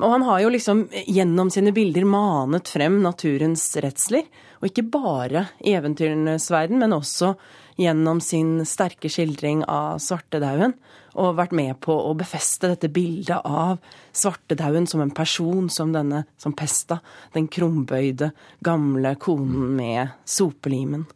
Og 0.00 0.08
han 0.16 0.26
har 0.28 0.44
jo 0.44 0.52
liksom 0.54 0.86
gjennom 1.06 1.52
sine 1.54 1.74
bilder 1.76 2.08
manet 2.08 2.70
frem 2.72 3.00
naturens 3.04 3.70
redsler. 3.80 4.28
Og 4.58 4.70
ikke 4.70 4.86
bare 4.90 5.48
i 5.62 5.74
eventyrenes 5.78 6.50
verden, 6.50 6.80
men 6.82 6.96
også 6.96 7.34
gjennom 7.78 8.20
sin 8.24 8.64
sterke 8.66 9.10
skildring 9.12 9.62
av 9.70 10.00
svartedauden 10.02 10.74
og 11.18 11.36
vært 11.38 11.54
med 11.56 11.78
på 11.82 11.94
å 11.94 12.14
befeste 12.18 12.70
dette 12.72 12.90
bildet 12.92 13.42
av 13.46 13.78
svartedauden 14.14 14.86
som 14.90 15.02
en 15.02 15.14
person, 15.14 15.70
som 15.70 15.94
denne 15.94 16.24
som 16.38 16.54
pesta, 16.58 17.00
den 17.34 17.48
krumbøyde, 17.50 18.32
gamle 18.64 19.14
konen 19.22 19.74
med 19.78 20.14
sopelimen. 20.26 21.06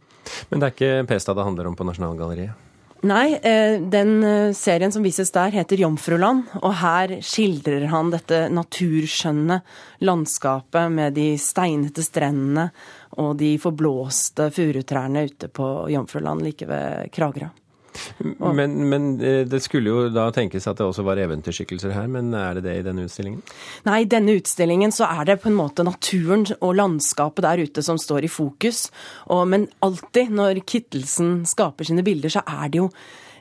Men 0.51 0.63
det 0.63 0.69
er 0.69 0.75
ikke 0.77 1.09
Pesta 1.11 1.35
det 1.35 1.45
handler 1.47 1.69
om 1.71 1.79
på 1.79 1.87
Nasjonalgalleriet? 1.87 2.59
Nei, 3.03 3.35
eh, 3.35 3.81
den 3.83 4.23
eh, 4.23 4.53
serien 4.55 4.93
som 4.95 5.03
vises 5.03 5.33
der 5.35 5.51
heter 5.51 5.77
'Jomfruland', 5.77 6.53
og 6.63 6.75
her 6.79 7.17
skildrer 7.19 7.89
han 7.91 8.13
dette 8.13 8.47
naturskjønne 8.47 9.59
landskapet 10.07 10.93
med 10.95 11.19
de 11.19 11.35
steinete 11.35 12.05
strendene 12.07 12.71
og 13.21 13.35
de 13.41 13.57
forblåste 13.61 14.49
furutrærne 14.55 15.27
ute 15.29 15.51
på 15.53 15.73
Jomfruland 15.93 16.45
like 16.47 16.69
ved 16.69 17.11
Kragerø. 17.13 17.51
Men, 18.19 18.89
men, 18.89 19.21
eh, 19.21 19.43
det 19.47 19.61
skulle 19.61 19.91
jo 19.91 20.05
da 20.13 20.29
tenkes 20.33 20.67
at 20.69 20.79
det 20.79 20.87
også 20.87 21.05
var 21.05 21.21
eventyrskikkelser 21.21 21.93
her, 21.93 22.07
men 22.11 22.33
er 22.37 22.57
det 22.57 22.65
det 22.67 22.77
i 22.79 22.85
denne 22.87 23.05
utstillingen? 23.07 23.43
Nei, 23.89 24.03
i 24.03 24.09
denne 24.09 24.37
utstillingen 24.39 24.95
så 24.95 25.09
er 25.11 25.29
det 25.29 25.41
på 25.43 25.51
en 25.51 25.59
måte 25.59 25.85
naturen 25.87 26.47
og 26.61 26.77
landskapet 26.79 27.45
der 27.45 27.65
ute 27.67 27.85
som 27.85 28.01
står 28.01 28.27
i 28.27 28.33
fokus. 28.33 28.87
Og, 29.29 29.45
men 29.53 29.69
alltid 29.85 30.33
når 30.33 30.63
Kittelsen 30.65 31.43
skaper 31.49 31.89
sine 31.89 32.05
bilder, 32.07 32.33
så 32.33 32.45
er 32.47 32.73
det 32.73 32.81
jo 32.81 32.89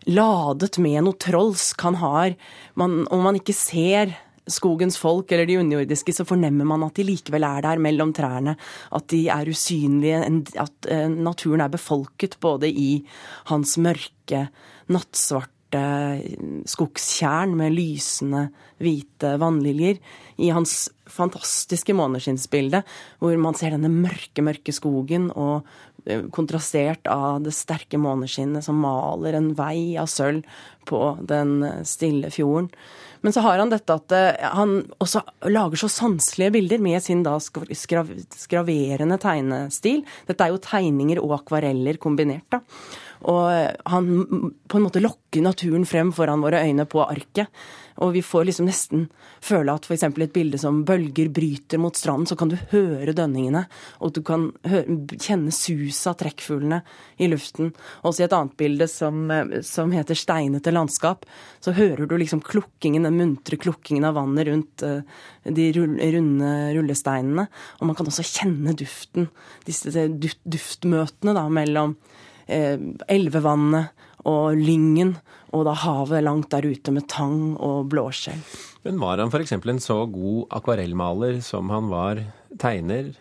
ladet 0.10 0.82
med 0.82 1.06
noe 1.06 1.20
trolsk. 1.22 1.88
Han 1.88 2.02
har 2.02 2.36
man, 2.76 3.06
Om 3.08 3.28
man 3.30 3.40
ikke 3.40 3.56
ser 3.56 4.18
skogens 4.54 5.00
folk 5.02 5.32
eller 5.32 5.48
de 5.50 5.60
underjordiske, 5.62 6.16
så 6.16 6.28
fornemmer 6.28 6.68
man 6.68 6.86
at 6.88 6.98
de 6.98 7.08
likevel 7.08 7.46
er 7.48 7.66
der 7.66 7.82
mellom 7.82 8.14
trærne. 8.16 8.58
At 8.92 9.08
de 9.14 9.24
er 9.32 9.50
usynlige, 9.52 10.22
at 10.60 10.92
eh, 10.92 11.08
naturen 11.12 11.66
er 11.66 11.74
befolket 11.74 12.38
både 12.44 12.70
i 12.70 12.92
hans 13.52 13.78
mørke, 13.82 14.48
nattsvarte 14.92 15.60
skogstjern 16.68 17.54
med 17.56 17.72
lysende, 17.78 18.50
hvite 18.82 19.38
vannliljer, 19.40 20.02
i 20.42 20.50
hans 20.52 20.90
fantastiske 21.12 21.94
måneskinnsbilde, 21.96 22.82
hvor 23.22 23.38
man 23.40 23.56
ser 23.58 23.76
denne 23.76 23.92
mørke, 23.92 24.44
mørke 24.44 24.74
skogen 24.76 25.30
og 25.32 25.68
eh, 26.06 26.26
kontrastert 26.34 27.08
av 27.12 27.42
det 27.46 27.54
sterke 27.56 28.00
måneskinnet 28.02 28.66
som 28.66 28.80
maler 28.84 29.38
en 29.38 29.52
vei 29.58 29.96
av 30.02 30.10
sølv 30.12 30.44
på 30.88 31.02
den 31.28 31.60
stille 31.88 32.32
fjorden. 32.34 32.72
Men 33.22 33.34
så 33.34 33.44
har 33.46 33.60
han 33.62 33.70
dette 33.70 33.94
at 33.94 34.14
eh, 34.18 34.48
han 34.56 34.80
også 35.02 35.22
lager 35.54 35.84
så 35.84 35.90
sanselige 35.94 36.56
bilder 36.58 36.82
med 36.82 37.04
sin 37.06 37.22
da 37.26 37.36
skraverende 37.38 39.20
tegnestil. 39.22 40.02
Dette 40.28 40.48
er 40.48 40.56
jo 40.56 40.64
tegninger 40.66 41.22
og 41.22 41.38
akvareller 41.38 42.02
kombinert. 42.02 42.48
da. 42.50 42.64
Og 43.30 43.44
eh, 43.54 43.70
han 43.94 44.10
på 44.68 44.80
en 44.80 44.88
måte 44.88 45.04
lokker 45.04 45.46
naturen 45.46 45.86
frem 45.86 46.10
foran 46.16 46.42
våre 46.42 46.64
øyne 46.66 46.88
på 46.90 47.04
arket. 47.06 47.54
Og 48.02 48.16
vi 48.16 48.24
får 48.26 48.48
liksom 48.48 48.66
nesten 48.66 49.04
føle 49.44 49.74
at 49.76 49.86
f.eks. 49.86 50.06
et 50.08 50.34
bilde 50.34 50.58
som 50.62 50.82
bølger 50.88 51.30
bryter 51.34 51.82
mot 51.82 51.98
stranden, 51.98 52.26
så 52.30 52.38
kan 52.40 52.50
du 52.50 52.58
høre 52.72 53.14
dønningene, 53.14 53.66
og 54.02 54.14
du 54.16 54.22
kan 54.26 54.48
høre, 54.66 54.98
kjenne 55.22 55.54
suset 55.54 56.10
av 56.10 56.18
trekkfuglene 56.22 56.82
i 57.22 57.30
luften. 57.30 57.74
Også 58.08 58.24
i 58.24 58.28
et 58.28 58.36
annet 58.38 58.56
bilde 58.58 58.88
som, 58.90 59.24
eh, 59.32 59.60
som, 59.68 59.92
heter 59.92 60.18
'Steinete 60.18 60.71
landskap', 60.74 61.26
så 61.60 61.74
hører 61.78 62.08
du 62.08 62.18
liksom 62.18 62.42
klukkingen, 62.42 63.04
den 63.08 63.20
muntre 63.20 63.58
klukkingen 63.58 64.08
av 64.08 64.18
vannet 64.20 64.48
rundt 64.48 64.84
uh, 64.84 65.02
de 65.44 65.72
runde 65.76 66.52
rullesteinene. 66.78 67.48
Og 67.80 67.88
man 67.90 67.96
kan 67.98 68.08
også 68.08 68.26
kjenne 68.26 68.76
duften, 68.78 69.30
disse 69.68 70.08
duftmøtene 70.12 71.36
da 71.38 71.48
mellom 71.52 71.96
eh, 72.48 72.78
elvevannet 73.12 74.08
og 74.30 74.58
Lyngen, 74.60 75.16
og 75.52 75.66
da 75.68 75.74
havet 75.84 76.24
langt 76.24 76.52
der 76.54 76.68
ute 76.70 76.94
med 76.94 77.08
tang 77.12 77.56
og 77.58 77.90
blåskjell. 77.92 78.42
Men 78.86 79.02
var 79.02 79.22
han 79.22 79.34
f.eks. 79.34 79.58
en 79.58 79.82
så 79.82 80.04
god 80.10 80.54
akvarellmaler 80.62 81.42
som 81.46 81.70
han 81.74 81.90
var 81.92 82.24
tegner? 82.62 83.12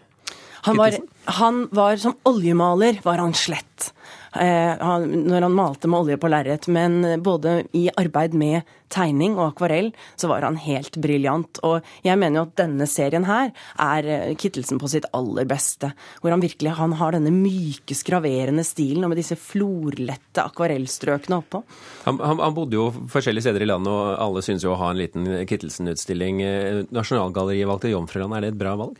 Han 0.66 0.76
var, 0.76 0.96
han 1.38 1.66
var, 1.74 1.96
som 1.96 2.16
oljemaler 2.28 3.00
var 3.04 3.22
han 3.22 3.34
slett. 3.34 3.92
Eh, 4.32 4.82
når 5.10 5.42
han 5.42 5.54
malte 5.54 5.88
med 5.90 6.04
olje 6.04 6.18
på 6.20 6.28
lerret. 6.30 6.68
Men 6.70 7.22
både 7.22 7.64
i 7.76 7.88
arbeid 7.98 8.36
med 8.38 8.68
tegning 8.90 9.36
og 9.38 9.52
akvarell 9.52 9.90
så 10.18 10.30
var 10.30 10.44
han 10.46 10.58
helt 10.60 10.98
briljant. 11.02 11.60
Og 11.66 11.86
jeg 12.06 12.18
mener 12.18 12.40
jo 12.40 12.46
at 12.48 12.56
denne 12.62 12.86
serien 12.90 13.26
her 13.26 13.50
er 13.82 14.06
eh, 14.06 14.36
Kittelsen 14.38 14.80
på 14.82 14.90
sitt 14.90 15.08
aller 15.16 15.48
beste. 15.50 15.92
Hvor 16.22 16.34
han 16.34 16.42
virkelig 16.44 16.76
han 16.78 16.94
har 17.00 17.16
denne 17.16 17.32
myke, 17.34 17.96
skraverende 17.96 18.64
stilen 18.66 19.06
og 19.06 19.12
med 19.12 19.22
disse 19.22 19.38
florlette 19.38 20.46
akvarellstrøkene 20.46 21.40
oppå. 21.42 21.64
Han, 22.06 22.22
han, 22.22 22.42
han, 22.42 22.54
bodde 22.56 22.78
jo 22.78 22.88
forskjellige 23.10 23.48
steder 23.48 23.66
i 23.66 23.70
landet, 23.70 23.90
og 23.90 24.14
alle 24.14 24.44
synes 24.46 24.66
jo 24.66 24.74
å 24.74 24.80
ha 24.80 24.92
en 24.92 25.00
liten 25.00 25.26
Kittelsen-utstilling. 25.50 26.42
Eh, 26.46 26.82
Nasjonalgalleriet 26.94 27.70
valgte 27.70 27.94
Jomfruland. 27.94 28.38
Er 28.38 28.46
det 28.46 28.54
et 28.54 28.62
bra 28.62 28.78
valg? 28.78 28.98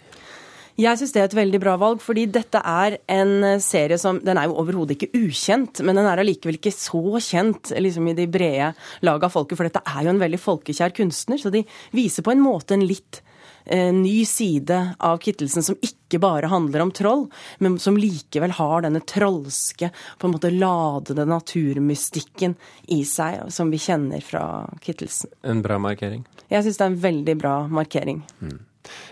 Jeg 0.80 0.96
syns 0.96 1.12
det 1.12 1.20
er 1.20 1.28
et 1.28 1.37
veldig 1.37 1.60
bra 1.62 1.76
valg, 1.80 2.00
fordi 2.02 2.26
dette 2.32 2.60
er 2.64 2.99
en 3.12 3.60
serie 3.62 3.99
som 4.00 4.20
Den 4.25 4.38
er 4.40 4.49
jo 4.49 4.58
overhodet 4.62 4.96
ikke 4.96 5.25
ukjent, 5.26 5.82
men 5.84 5.99
den 5.99 6.08
er 6.08 6.22
allikevel 6.22 6.56
ikke 6.56 6.75
så 6.75 7.20
kjent 7.20 7.72
liksom 7.76 8.08
i 8.10 8.16
de 8.16 8.28
brede 8.30 8.72
lag 9.06 9.25
av 9.25 9.34
folket, 9.34 9.58
for 9.58 9.68
dette 9.68 9.82
er 9.84 10.06
jo 10.06 10.14
en 10.14 10.22
veldig 10.22 10.40
folkekjær 10.40 10.94
kunstner, 10.96 11.40
så 11.40 11.52
de 11.52 11.64
viser 11.96 12.25
på 12.25 12.32
en 12.32 12.42
måte 12.44 12.76
en 12.76 12.87
litt 12.87 13.20
eh, 13.64 13.90
ny 13.92 14.22
side 14.28 14.78
av 14.99 15.20
Kittelsen 15.22 15.66
som 15.66 15.78
ikke 15.84 16.20
bare 16.22 16.50
handler 16.52 16.87
om 16.87 16.94
troll, 16.96 17.26
men 17.58 17.78
som 17.82 17.99
likevel 18.00 18.56
har 18.56 18.87
denne 18.87 19.02
trolske, 19.04 19.92
på 20.18 20.28
en 20.28 20.34
måte 20.37 20.54
ladede 20.54 21.28
naturmystikken 21.28 22.56
i 22.94 23.02
seg, 23.08 23.50
som 23.52 23.72
vi 23.75 23.82
kjenner 23.82 24.25
fra 24.25 24.44
Kittelsen. 24.80 25.34
En 25.42 25.62
bra 25.66 25.80
markering? 25.82 26.25
Jeg 26.50 26.66
syns 26.66 26.80
det 26.80 26.87
er 26.88 26.92
en 26.94 27.00
veldig 27.04 27.38
bra 27.42 27.54
markering. 27.70 28.25
Mm. 28.40 28.58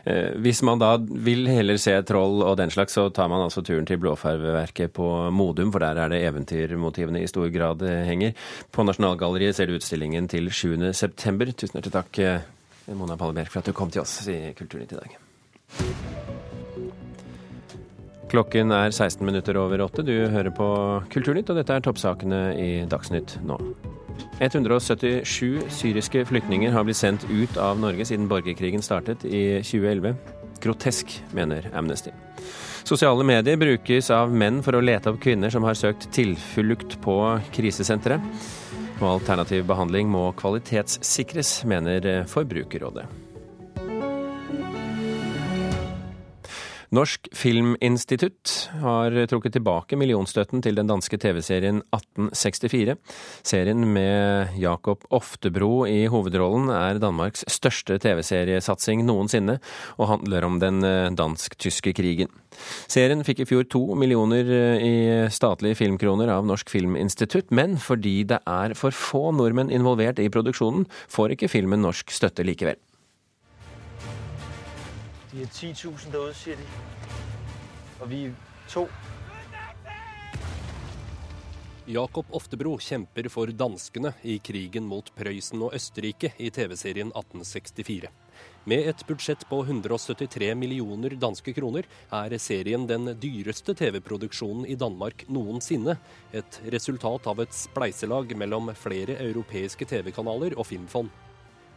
Eh, 0.05 0.35
hvis 0.43 0.63
man 0.67 0.81
da 0.81 0.95
vil 0.99 1.49
heller 1.51 1.79
se 1.81 1.95
troll 2.09 2.43
og 2.47 2.57
den 2.61 2.73
slags, 2.73 2.97
så 2.97 3.09
tar 3.15 3.31
man 3.31 3.45
altså 3.45 3.63
turen 3.67 3.87
til 3.89 4.01
Blåfarveverket 4.03 4.95
på 4.97 5.09
Modum, 5.35 5.73
for 5.75 5.85
der 5.85 6.01
er 6.05 6.13
det 6.13 6.23
eventyrmotivene 6.29 7.23
i 7.23 7.31
stor 7.31 7.49
grad 7.55 7.85
eh, 7.87 8.05
henger. 8.09 8.37
På 8.73 8.87
Nasjonalgalleriet 8.87 9.59
ser 9.59 9.69
du 9.69 9.77
utstillingen 9.79 10.29
til 10.31 10.51
7. 10.51 10.93
september. 10.93 11.53
Tusen 11.53 11.79
hjertelig 11.79 11.97
takk, 11.99 12.23
eh, 12.25 12.95
Mona 12.97 13.19
Palleberg, 13.21 13.53
for 13.53 13.63
at 13.63 13.69
du 13.69 13.77
kom 13.77 13.93
til 13.93 14.05
oss 14.05 14.21
i 14.33 14.41
Kulturnytt 14.59 14.97
i 14.97 15.03
dag. 15.03 15.19
Klokken 18.29 18.73
er 18.77 18.91
16 18.93 19.25
minutter 19.25 19.57
over 19.57 19.81
åtte. 19.87 20.05
Du 20.05 20.13
hører 20.29 20.53
på 20.53 20.69
Kulturnytt, 21.13 21.49
og 21.49 21.61
dette 21.61 21.77
er 21.77 21.85
toppsakene 21.85 22.43
i 22.61 22.73
Dagsnytt 22.89 23.39
nå. 23.45 23.57
177 24.39 25.69
syriske 25.73 26.25
flyktninger 26.29 26.73
har 26.75 26.87
blitt 26.87 27.01
sendt 27.01 27.27
ut 27.31 27.57
av 27.57 27.81
Norge 27.81 28.07
siden 28.09 28.29
borgerkrigen 28.31 28.85
startet 28.85 29.25
i 29.25 29.61
2011. 29.63 30.15
Grotesk, 30.63 31.13
mener 31.37 31.71
Amnesty. 31.75 32.11
Sosiale 32.89 33.25
medier 33.27 33.59
brukes 33.61 34.11
av 34.15 34.33
menn 34.33 34.63
for 34.65 34.79
å 34.79 34.83
lete 34.83 35.13
opp 35.13 35.21
kvinner 35.23 35.53
som 35.53 35.67
har 35.69 35.77
søkt 35.79 36.09
tilflukt 36.15 36.97
på 37.05 37.17
krisesentre. 37.55 38.21
Og 38.99 39.09
alternativ 39.13 39.67
behandling 39.69 40.11
må 40.11 40.31
kvalitetssikres, 40.39 41.63
mener 41.69 42.25
Forbrukerrådet. 42.31 43.28
Norsk 46.89 47.27
Filminstitutt 47.37 48.71
har 48.81 49.13
trukket 49.29 49.53
tilbake 49.59 49.97
millionstøtten 50.01 50.63
til 50.65 50.79
den 50.79 50.89
danske 50.89 51.19
TV-serien 51.21 51.83
1864. 51.93 52.95
Serien 53.45 53.85
med 53.93 54.55
Jakob 54.57 55.05
Oftebro 55.13 55.85
i 55.85 56.07
hovedrollen 56.09 56.73
er 56.73 57.01
Danmarks 57.03 57.45
største 57.53 57.99
TV-seriesatsing 58.01 59.05
noensinne, 59.05 59.59
og 60.01 60.09
handler 60.15 60.49
om 60.49 60.57
den 60.63 60.81
eh, 60.87 61.13
dansk-tyske 61.13 61.93
krigen. 61.99 62.33
Serien 62.89 63.21
fikk 63.27 63.45
i 63.45 63.49
fjor 63.53 63.69
to 63.69 63.85
millioner 63.93 64.49
eh, 64.49 64.89
i 64.89 64.97
statlige 65.29 65.83
filmkroner 65.83 66.33
av 66.33 66.49
Norsk 66.49 66.73
Filminstitutt, 66.73 67.53
men 67.53 67.77
fordi 67.77 68.23
det 68.33 68.41
er 68.49 68.73
for 68.79 68.97
få 68.97 69.29
nordmenn 69.37 69.69
involvert 69.69 70.25
i 70.25 70.33
produksjonen, 70.33 70.89
får 71.13 71.37
ikke 71.37 71.53
filmen 71.53 71.85
norsk 71.85 72.17
støtte 72.17 72.49
likevel. 72.49 72.81
De 75.33 75.43
er 75.45 75.51
10.000 75.53 76.13
derude, 76.13 76.35
sier 76.35 76.57
de. 76.57 76.67
Og 78.01 78.09
vi 78.09 78.25
er 78.31 78.37
to. 78.71 78.87
Jakob 81.89 82.29
Oftebro 82.37 82.75
kjemper 82.85 83.31
for 83.33 83.49
danskene 83.49 84.13
i 84.21 84.39
krigen 84.45 84.85
mot 84.89 85.07
Prøysen 85.17 85.63
og 85.65 85.77
Østerrike 85.77 86.35
i 86.37 86.51
TV-serien 86.53 87.13
1864. 87.15 88.11
Med 88.69 88.89
et 88.91 89.05
budsjett 89.09 89.47
på 89.49 89.63
173 89.65 90.51
millioner 90.57 91.17
danske 91.17 91.55
kroner 91.57 91.89
er 92.13 92.37
serien 92.41 92.85
den 92.89 93.15
dyreste 93.17 93.73
TV-produksjonen 93.77 94.67
i 94.69 94.77
Danmark 94.77 95.25
noensinne. 95.33 95.97
Et 96.33 96.61
resultat 96.77 97.31
av 97.33 97.41
et 97.41 97.57
spleiselag 97.57 98.37
mellom 98.37 98.69
flere 98.77 99.17
europeiske 99.25 99.89
TV-kanaler 99.89 100.59
og 100.61 100.69
filmfond. 100.69 101.09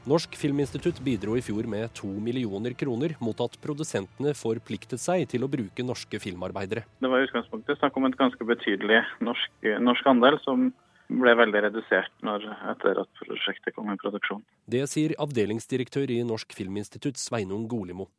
Norsk 0.10 0.34
Filminstitutt 0.34 0.98
bidro 1.06 1.36
i 1.38 1.44
fjor 1.46 1.68
med 1.70 1.92
to 1.94 2.08
millioner 2.10 2.74
kroner 2.74 3.14
mot 3.22 3.38
at 3.46 3.58
produsentene 3.62 4.32
forpliktet 4.34 4.98
seg 4.98 5.28
til 5.30 5.46
å 5.46 5.50
bruke 5.52 5.86
norske 5.86 6.18
filmarbeidere. 6.24 6.88
Det 6.98 7.12
var 7.12 7.22
i 7.22 7.28
utgangspunktet 7.28 7.78
snakk 7.78 8.00
om 8.00 8.08
et 8.10 8.18
ganske 8.18 8.48
betydelig 8.50 9.04
norsk, 9.22 9.52
norsk 9.86 10.10
andel, 10.10 10.40
som 10.42 10.72
ble 11.12 11.36
veldig 11.38 11.62
redusert 11.68 12.26
når, 12.26 12.48
etter 12.72 13.04
at 13.04 13.22
prosjektet 13.22 13.76
kom 13.76 13.92
i 13.94 14.00
produksjon. 14.02 14.42
Det 14.66 14.82
sier 14.90 15.14
avdelingsdirektør 15.22 16.10
i 16.16 16.22
Norsk 16.26 16.56
Filminstitutt 16.58 17.22
Sveinung 17.22 17.68
Golimo. 17.70 18.10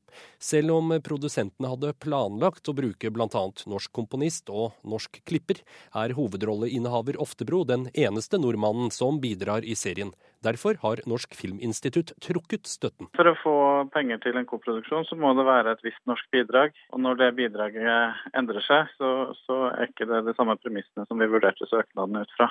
Selv 0.43 0.75
om 0.77 0.93
produsentene 1.05 1.71
hadde 1.73 1.95
planlagt 2.03 2.69
å 2.69 2.77
bruke 2.77 3.13
bl.a. 3.13 3.45
norsk 3.71 3.93
komponist 3.95 4.53
og 4.53 4.77
norsk 4.85 5.23
klipper, 5.29 5.63
er 5.95 6.17
hovedrolleinnehaver 6.19 7.21
Oftebro 7.23 7.63
den 7.69 7.89
eneste 7.95 8.41
nordmannen 8.41 8.93
som 8.95 9.21
bidrar 9.23 9.65
i 9.65 9.77
serien. 9.79 10.13
Derfor 10.43 10.75
har 10.83 11.03
Norsk 11.07 11.37
Filminstitutt 11.39 12.13
trukket 12.25 12.67
støtten. 12.67 13.07
For 13.15 13.31
å 13.31 13.37
få 13.39 13.55
penger 13.95 14.19
til 14.25 14.39
en 14.41 14.49
koproduksjon, 14.49 15.07
så 15.07 15.19
må 15.19 15.31
det 15.39 15.47
være 15.47 15.77
et 15.77 15.85
visst 15.87 16.03
norsk 16.11 16.27
bidrag. 16.35 16.75
Og 16.91 17.03
når 17.05 17.21
det 17.21 17.31
bidraget 17.39 18.19
endrer 18.39 18.67
seg, 18.67 18.91
så, 18.99 19.13
så 19.47 19.61
er 19.71 19.93
ikke 19.93 20.09
det 20.11 20.25
de 20.27 20.35
samme 20.39 20.59
premissene 20.59 21.07
som 21.07 21.23
vi 21.23 21.31
vurderte 21.31 21.69
søknaden 21.71 22.25
ut 22.25 22.37
fra. 22.39 22.51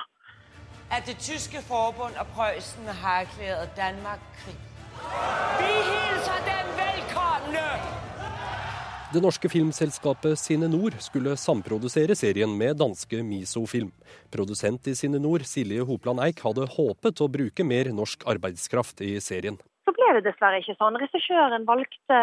At 0.92 1.04
det 1.08 1.20
tyske 1.20 1.60
forbund 1.68 2.16
og 2.20 2.26
Prøysen 2.36 2.88
har 3.04 3.24
erklært 3.26 3.76
Danmark 3.76 4.24
krig. 4.40 4.60
Vi 5.60 5.72
hilser 5.88 6.44
dem! 6.48 6.71
Det 9.12 9.20
norske 9.20 9.48
filmselskapet 9.52 10.38
Sine 10.40 10.70
Nord 10.72 10.94
skulle 11.04 11.34
samprodusere 11.36 12.14
serien 12.16 12.54
med 12.56 12.78
danske 12.80 13.18
Miso-film. 13.20 13.90
Produsent 14.32 14.88
i 14.88 14.94
Sine 14.96 15.20
Nord, 15.20 15.44
Silje 15.44 15.84
Hopland 15.84 16.22
Eik, 16.24 16.40
hadde 16.40 16.64
håpet 16.78 17.20
å 17.20 17.28
bruke 17.28 17.66
mer 17.68 17.90
norsk 17.92 18.24
arbeidskraft 18.32 19.04
i 19.04 19.18
serien. 19.20 19.60
Så 19.84 19.92
ble 19.92 20.08
det 20.16 20.24
dessverre 20.24 20.62
ikke 20.62 20.78
sånn. 20.78 20.96
Regissøren 20.96 21.68
valgte 21.68 22.22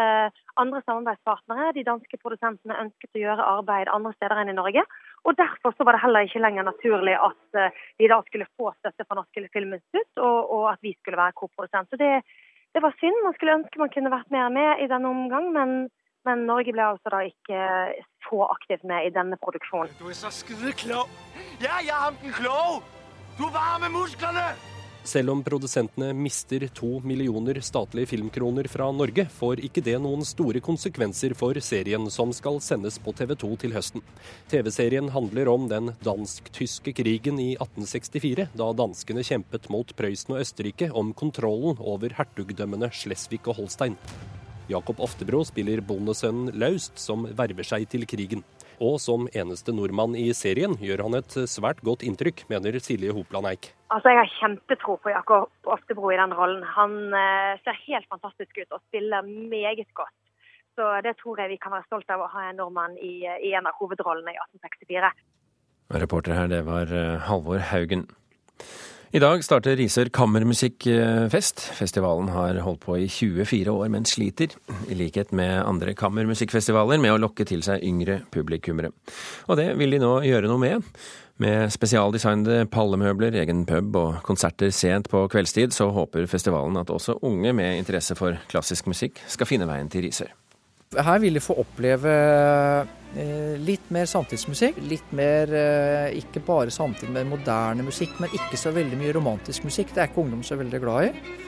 andre 0.58 0.82
samarbeidspartnere. 0.82 1.70
De 1.78 1.86
danske 1.86 2.18
produsentene 2.18 2.82
ønsket 2.82 3.20
å 3.20 3.22
gjøre 3.22 3.48
arbeid 3.54 3.94
andre 3.94 4.14
steder 4.16 4.42
enn 4.42 4.50
i 4.50 4.58
Norge. 4.58 4.82
Og 5.28 5.38
Derfor 5.38 5.76
så 5.76 5.86
var 5.86 5.94
det 5.94 6.02
heller 6.08 6.26
ikke 6.26 6.42
lenger 6.42 6.66
naturlig 6.66 7.14
at 7.22 7.60
eh, 7.60 7.82
de 8.02 8.10
da 8.10 8.18
skulle 8.26 8.50
få 8.58 8.74
støtte 8.80 9.06
fra 9.06 9.20
Norsk 9.20 9.44
Filminstitutt, 9.54 10.10
og, 10.18 10.38
og 10.56 10.70
at 10.72 10.82
vi 10.82 10.96
skulle 10.98 11.22
være 11.22 11.38
koprodusent. 11.38 11.92
Så 11.92 12.00
det, 12.00 12.24
det 12.74 12.82
var 12.84 12.94
synd. 13.00 13.18
Man 13.24 13.34
skulle 13.36 13.56
ønske 13.60 13.82
man 13.82 13.92
kunne 13.94 14.12
vært 14.12 14.30
mer 14.34 14.48
med 14.58 14.84
i 14.84 14.90
denne 14.92 15.08
omgang, 15.08 15.50
men 15.56 15.88
men 16.28 16.42
Norge 16.44 16.72
ble 16.76 16.84
altså 16.84 17.12
da 17.14 17.22
ikke 17.24 17.60
så 18.26 18.42
aktivt 18.44 18.82
med 18.84 19.06
i 19.08 19.12
denne 19.14 19.38
produksjonen. 19.40 19.92
Du 20.00 20.10
er 20.12 20.16
så 20.18 20.28
skideklok! 20.28 21.08
Ja, 21.64 21.78
jeg 21.80 21.96
er 21.96 22.18
den 22.20 22.34
klok! 22.36 22.84
Du 23.38 23.46
varmer 23.54 23.88
musklene! 23.88 24.50
Selv 25.04 25.32
om 25.32 25.40
produsentene 25.42 26.12
mister 26.12 26.66
to 26.76 26.98
millioner 27.00 27.56
statlige 27.64 28.10
filmkroner 28.12 28.66
fra 28.68 28.90
Norge, 28.92 29.24
får 29.32 29.62
ikke 29.64 29.82
det 29.84 29.96
noen 30.02 30.26
store 30.28 30.60
konsekvenser 30.60 31.32
for 31.38 31.56
serien 31.64 32.04
som 32.12 32.34
skal 32.36 32.60
sendes 32.60 32.98
på 33.00 33.14
TV 33.16 33.32
2 33.40 33.50
til 33.62 33.72
høsten. 33.72 34.04
TV-serien 34.52 35.08
handler 35.14 35.48
om 35.48 35.64
den 35.72 35.94
dansk-tyske 36.04 36.92
krigen 37.00 37.40
i 37.40 37.54
1864, 37.56 38.50
da 38.52 38.68
danskene 38.76 39.24
kjempet 39.24 39.70
mot 39.72 39.96
Prøysen 39.96 40.36
og 40.36 40.44
Østerrike 40.44 40.90
om 40.92 41.14
kontrollen 41.16 41.80
over 41.80 42.12
hertugdømmene 42.20 42.92
Slesvig 42.92 43.40
og 43.46 43.56
Holstein. 43.62 43.96
Jakob 44.70 45.00
Oftebro 45.02 45.40
spiller 45.48 45.80
bondesønnen 45.80 46.52
Laust, 46.60 47.00
som 47.00 47.24
verver 47.24 47.66
seg 47.66 47.88
til 47.90 48.04
krigen. 48.06 48.44
Og 48.80 48.96
som 49.02 49.26
eneste 49.36 49.74
nordmann 49.76 50.14
i 50.16 50.30
serien 50.36 50.72
gjør 50.80 51.02
han 51.04 51.18
et 51.18 51.34
svært 51.52 51.82
godt 51.84 52.04
inntrykk, 52.06 52.46
mener 52.48 52.78
Silje 52.80 53.12
Hopland 53.12 53.50
Eik. 53.50 53.72
Altså, 53.92 54.08
Jeg 54.08 54.18
har 54.22 54.30
kjempetro 54.38 54.96
på 55.04 55.12
Jakob 55.12 55.50
Oftebro 55.68 56.12
i 56.12 56.16
den 56.16 56.32
rollen. 56.32 56.64
Han 56.64 57.12
eh, 57.12 57.60
ser 57.60 57.76
helt 57.84 58.08
fantastisk 58.08 58.56
ut 58.56 58.72
og 58.72 58.80
spiller 58.88 59.26
meget 59.26 59.90
godt. 59.92 60.16
Så 60.78 60.86
det 61.04 61.18
tror 61.20 61.42
jeg 61.42 61.52
vi 61.52 61.60
kan 61.60 61.74
være 61.74 61.84
stolt 61.90 62.08
av 62.08 62.22
å 62.24 62.30
ha 62.32 62.46
en 62.48 62.56
nordmann 62.56 62.96
i, 62.96 63.26
i 63.26 63.52
en 63.52 63.68
av 63.68 63.76
hovedrollene 63.82 64.32
i 64.32 64.40
1864. 64.62 65.12
Reporter 66.00 66.38
her, 66.38 66.48
det 66.48 66.62
var 66.64 66.88
eh, 66.88 67.20
Halvor 67.28 67.60
Haugen. 67.72 68.06
I 69.10 69.18
dag 69.18 69.40
starter 69.42 69.74
Risør 69.74 70.06
kammermusikkfest. 70.14 71.64
Festivalen 71.74 72.28
har 72.30 72.60
holdt 72.62 72.84
på 72.84 72.94
i 72.94 73.08
24 73.10 73.72
år, 73.72 73.88
men 73.90 74.04
sliter, 74.06 74.52
i 74.86 74.94
likhet 74.94 75.32
med 75.34 75.64
andre 75.64 75.96
kammermusikkfestivaler, 75.98 77.00
med 77.02 77.16
å 77.16 77.18
lokke 77.18 77.42
til 77.42 77.64
seg 77.66 77.82
yngre 77.82 78.20
publikummere. 78.30 78.92
Og 79.50 79.58
det 79.58 79.72
vil 79.80 79.96
de 79.96 79.98
nå 79.98 80.12
gjøre 80.28 80.46
noe 80.46 80.62
med. 80.62 80.86
Med 81.42 81.74
spesialdesignede 81.74 82.68
pallemøbler, 82.70 83.34
egen 83.42 83.64
pub 83.66 83.98
og 83.98 84.20
konserter 84.22 84.70
sent 84.70 85.10
på 85.10 85.24
kveldstid, 85.32 85.74
så 85.74 85.88
håper 85.90 86.30
festivalen 86.30 86.78
at 86.78 86.94
også 86.94 87.18
unge 87.26 87.50
med 87.50 87.80
interesse 87.80 88.14
for 88.14 88.38
klassisk 88.52 88.86
musikk 88.92 89.18
skal 89.26 89.50
finne 89.50 89.66
veien 89.66 89.90
til 89.90 90.06
Risør. 90.06 90.30
Her 90.90 91.20
vil 91.22 91.36
de 91.38 91.40
få 91.40 91.54
oppleve 91.62 92.14
Eh, 93.18 93.58
litt 93.58 93.88
mer 93.90 94.06
samtidsmusikk. 94.06 94.78
Litt 94.86 95.12
mer 95.16 95.50
eh, 95.50 96.18
ikke 96.20 96.42
bare 96.46 96.70
samtid 96.70 97.10
med 97.10 97.26
moderne 97.26 97.82
musikk, 97.82 98.14
men 98.22 98.30
ikke 98.36 98.58
så 98.60 98.70
veldig 98.74 98.98
mye 99.00 99.14
romantisk 99.16 99.66
musikk. 99.66 99.94
Det 99.94 100.04
er 100.04 100.12
ikke 100.12 100.22
ungdom 100.22 100.44
så 100.46 100.58
veldig 100.60 100.80
glad 100.82 101.08
i. 101.08 101.38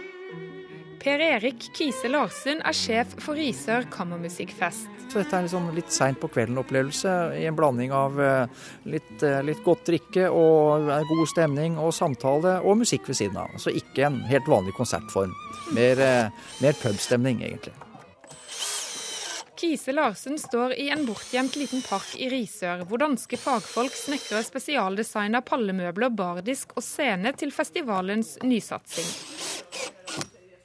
Per 1.03 1.23
Erik 1.23 1.65
Kise 1.75 2.11
Larsen 2.11 2.61
er 2.67 2.75
sjef 2.79 3.15
for 3.23 3.39
Risør 3.39 3.87
kammermusikkfest. 3.91 4.91
Så 5.11 5.21
dette 5.21 5.35
er 5.35 5.45
en 5.45 5.51
sånn 5.51 5.71
litt 5.77 5.91
seint 5.93 6.19
på 6.23 6.31
kvelden-opplevelse 6.31 7.15
i 7.39 7.47
en 7.51 7.59
blanding 7.59 7.95
av 7.95 8.19
eh, 8.23 8.67
litt, 8.91 9.15
litt, 9.47 9.63
godt 9.67 9.87
drikke 9.91 10.27
og 10.31 10.91
god 11.11 11.25
stemning 11.31 11.79
og 11.79 11.95
samtale 11.95 12.59
og 12.63 12.81
musikk 12.83 13.11
ved 13.11 13.21
siden 13.23 13.39
av. 13.45 13.55
Så 13.63 13.75
ikke 13.77 14.09
en 14.09 14.23
helt 14.31 14.51
vanlig 14.51 14.75
konsertform. 14.79 15.35
Mer, 15.77 16.07
mer 16.63 16.79
pubstemning, 16.83 17.43
egentlig. 17.47 17.77
Kise 19.63 19.93
Larsen 19.93 20.39
står 20.39 20.73
i 20.75 20.89
en 20.91 21.05
bortgjemt 21.07 21.55
liten 21.55 21.85
park 21.87 22.17
i 22.19 22.27
Risør, 22.33 22.81
hvor 22.89 22.99
danske 22.99 23.39
fagfolk 23.39 23.95
snekrer 23.95 24.43
spesialdesigna 24.43 25.39
pallemøbler, 25.47 26.11
bardisk 26.11 26.73
og 26.75 26.83
scene 26.83 27.31
til 27.39 27.55
festivalens 27.55 28.33
nysatsing. 28.43 29.07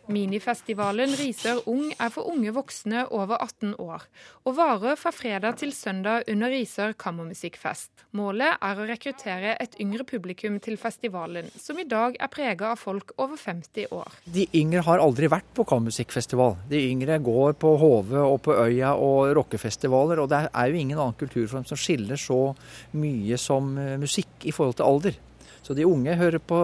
Minifestivalen 0.08 1.12
Risør 1.20 1.65
Ung 1.67 1.89
er 2.00 2.12
for 2.13 2.30
unge 2.32 2.54
voksne 2.56 3.02
over 3.12 3.41
18 3.43 3.74
år, 3.84 4.06
og 4.48 4.56
varer 4.56 4.96
fra 4.96 5.12
fredag 5.12 5.58
til 5.60 5.74
søndag 5.76 6.30
under 6.32 6.54
Risør 6.54 6.93
kammermusikkfest. 6.96 8.06
Målet 8.15 8.56
er 8.63 8.80
å 8.80 8.88
rekruttere 8.88 9.58
et 9.60 9.76
yngre 9.84 10.06
publikum 10.08 10.62
til 10.63 10.80
festivalen, 10.80 11.52
som 11.60 11.80
i 11.82 11.88
dag 11.88 12.15
er 12.24 12.32
prega 12.32 12.72
av 12.72 12.80
folk 12.80 13.12
over 13.17 13.36
50 13.36 13.91
år. 13.91 14.15
De 14.32 14.48
yngre 14.56 14.86
har 14.88 15.04
aldri 15.04 15.28
vært 15.32 15.52
på 15.58 15.67
kammermusikkfestival. 15.67 16.56
De 16.72 16.86
yngre 16.88 17.20
går 17.20 17.60
på 17.60 17.76
Hove 17.84 18.24
og 18.24 18.39
på 18.48 18.56
Øya 18.56 18.96
og 18.96 19.34
rockefestivaler, 19.36 20.24
og 20.24 20.32
det 20.32 20.46
er 20.48 20.72
jo 20.72 20.84
ingen 20.86 21.02
annen 21.02 21.20
kulturform 21.20 21.67
som 21.67 21.80
skiller 21.80 22.15
så 22.15 22.54
mye 22.96 23.36
som 23.41 23.74
musikk 24.00 24.48
i 24.48 24.56
forhold 24.56 24.80
til 24.80 24.88
alder. 24.88 25.24
Så 25.67 25.75
de 25.75 25.88
unge 25.88 26.15
hører 26.15 26.39
på, 26.39 26.62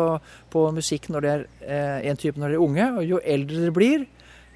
på 0.54 0.68
musikk 0.76 1.10
når 1.12 1.26
det 1.26 1.32
er 1.34 1.48
eh, 1.68 2.10
en 2.12 2.20
type 2.20 2.40
når 2.40 2.54
de 2.54 2.60
er 2.60 2.64
unge, 2.64 2.86
og 3.02 3.10
jo 3.10 3.20
eldre 3.36 3.66
de 3.66 3.74
blir, 3.76 4.06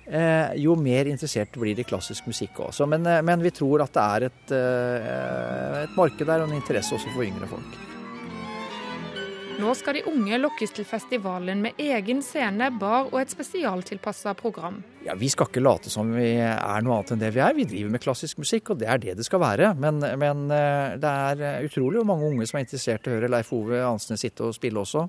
eh, 0.07 0.55
jo 0.63 0.77
mer 0.79 1.11
interessert 1.11 1.59
blir 1.59 1.75
de 1.75 1.83
klassisk 1.87 2.29
musikk 2.31 2.63
også. 2.69 2.87
Men, 2.87 3.05
eh, 3.05 3.21
men, 3.21 3.43
vi 3.43 3.51
tror 3.51 3.83
at 3.83 3.93
det 3.93 4.07
er 4.07 4.29
et, 4.29 4.55
eh, 4.55 5.83
et 5.83 5.99
marked 5.99 6.25
der 6.25 6.41
og 6.41 6.49
en 6.49 6.61
interesse 6.61 6.95
også 6.95 7.11
for 7.13 7.27
yngre 7.27 7.51
folk. 7.51 7.96
Nå 9.57 9.71
skal 9.73 9.95
de 9.97 10.03
unge 10.05 10.37
lokkes 10.37 10.75
til 10.77 10.85
festivalen 10.85 11.63
med 11.63 11.79
egen 11.81 12.19
scene, 12.21 12.67
bar 12.77 13.07
og 13.09 13.15
et 13.23 13.31
spesialtilpassa 13.33 14.35
program. 14.37 14.83
Ja, 15.01 15.15
Vi 15.17 15.29
skal 15.33 15.49
ikke 15.49 15.63
late 15.63 15.89
som 15.89 16.11
vi 16.13 16.27
er 16.37 16.83
noe 16.85 16.99
annet 16.99 17.15
enn 17.15 17.21
det 17.23 17.31
vi 17.33 17.41
er. 17.41 17.55
Vi 17.57 17.65
driver 17.65 17.95
med 17.95 18.03
klassisk 18.03 18.37
musikk, 18.37 18.69
og 18.69 18.77
det 18.83 18.89
er 18.91 19.01
det 19.01 19.15
det 19.17 19.25
skal 19.25 19.41
være. 19.41 19.71
Men, 19.81 19.97
men 20.21 20.43
eh, 20.53 20.97
det 21.01 21.09
er 21.09 21.65
utrolig 21.65 22.03
mange 22.05 22.29
unge 22.29 22.45
som 22.45 22.59
er 22.59 22.67
interessert 22.67 23.07
i 23.07 23.09
å 23.09 23.15
høre 23.15 23.31
Leif 23.33 23.49
Ove 23.57 23.79
Ansnes 23.81 24.21
sitte 24.21 24.45
og 24.45 24.53
spille 24.53 24.83
også. 24.83 25.07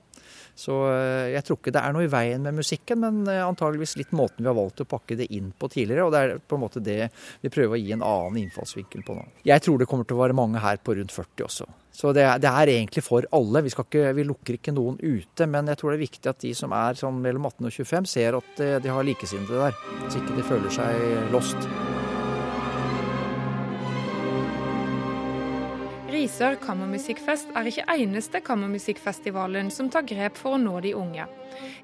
Så 0.56 0.78
eh, 0.94 1.34
jeg 1.34 1.44
tror 1.44 1.60
ikke 1.60 1.74
det 1.76 1.82
er 1.84 1.92
noe 1.98 2.06
i 2.06 2.12
veien 2.12 2.48
med 2.48 2.56
musikken, 2.56 3.02
men 3.04 3.20
eh, 3.28 3.44
antageligvis 3.44 3.98
litt 4.00 4.16
måten 4.16 4.46
vi 4.46 4.48
har 4.48 4.56
valgt 4.56 4.80
å 4.80 4.88
pakke 4.88 5.18
det 5.18 5.28
inn 5.36 5.52
på 5.52 5.68
tidligere. 5.74 6.06
Og 6.08 6.14
det 6.14 6.22
er 6.24 6.40
på 6.40 6.56
en 6.56 6.64
måte 6.64 6.80
det 6.80 7.10
vi 7.44 7.52
prøver 7.52 7.76
å 7.76 7.82
gi 7.82 7.92
en 7.98 8.06
annen 8.06 8.40
innfallsvinkel 8.46 9.04
på 9.04 9.18
nå. 9.18 9.28
Jeg 9.50 9.66
tror 9.66 9.82
det 9.82 9.90
kommer 9.92 10.08
til 10.08 10.16
å 10.16 10.24
være 10.24 10.40
mange 10.40 10.64
her 10.64 10.80
på 10.80 10.96
rundt 10.96 11.12
40 11.12 11.46
også. 11.50 11.68
Så 11.98 12.12
det, 12.14 12.24
det 12.44 12.50
er 12.50 12.70
egentlig 12.76 13.02
for 13.02 13.26
alle. 13.34 13.64
Vi, 13.66 13.72
ikke, 13.74 14.12
vi, 14.14 14.26
lukker 14.28 14.58
ikke 14.58 14.74
noen 14.74 15.00
ute. 15.02 15.48
Men 15.50 15.66
jeg 15.66 15.80
tror 15.80 15.92
det 15.92 15.98
er 15.98 16.06
viktig 16.06 16.30
at 16.30 16.44
de 16.44 16.52
som 16.54 16.74
er 16.76 16.98
sånn 17.00 17.18
mellom 17.24 17.48
18 17.50 17.66
og 17.66 17.74
25, 17.74 18.10
ser 18.14 18.38
at 18.38 18.62
eh, 18.62 18.76
de 18.84 18.94
har 18.94 19.08
likesinnede 19.08 19.64
der. 19.66 19.80
Så 20.06 20.22
ikke 20.22 20.38
de 20.38 20.46
føler 20.46 20.78
seg 20.78 21.32
lost. 21.34 21.66
Risør 26.18 26.56
kammermusikkfest 26.58 27.52
er 27.54 27.68
ikke 27.70 27.84
eneste 27.92 28.40
kammermusikkfestivalen 28.42 29.68
som 29.70 29.86
tar 29.92 30.02
grep 30.08 30.34
for 30.40 30.56
å 30.56 30.58
nå 30.58 30.80
de 30.82 30.90
unge. 30.98 31.28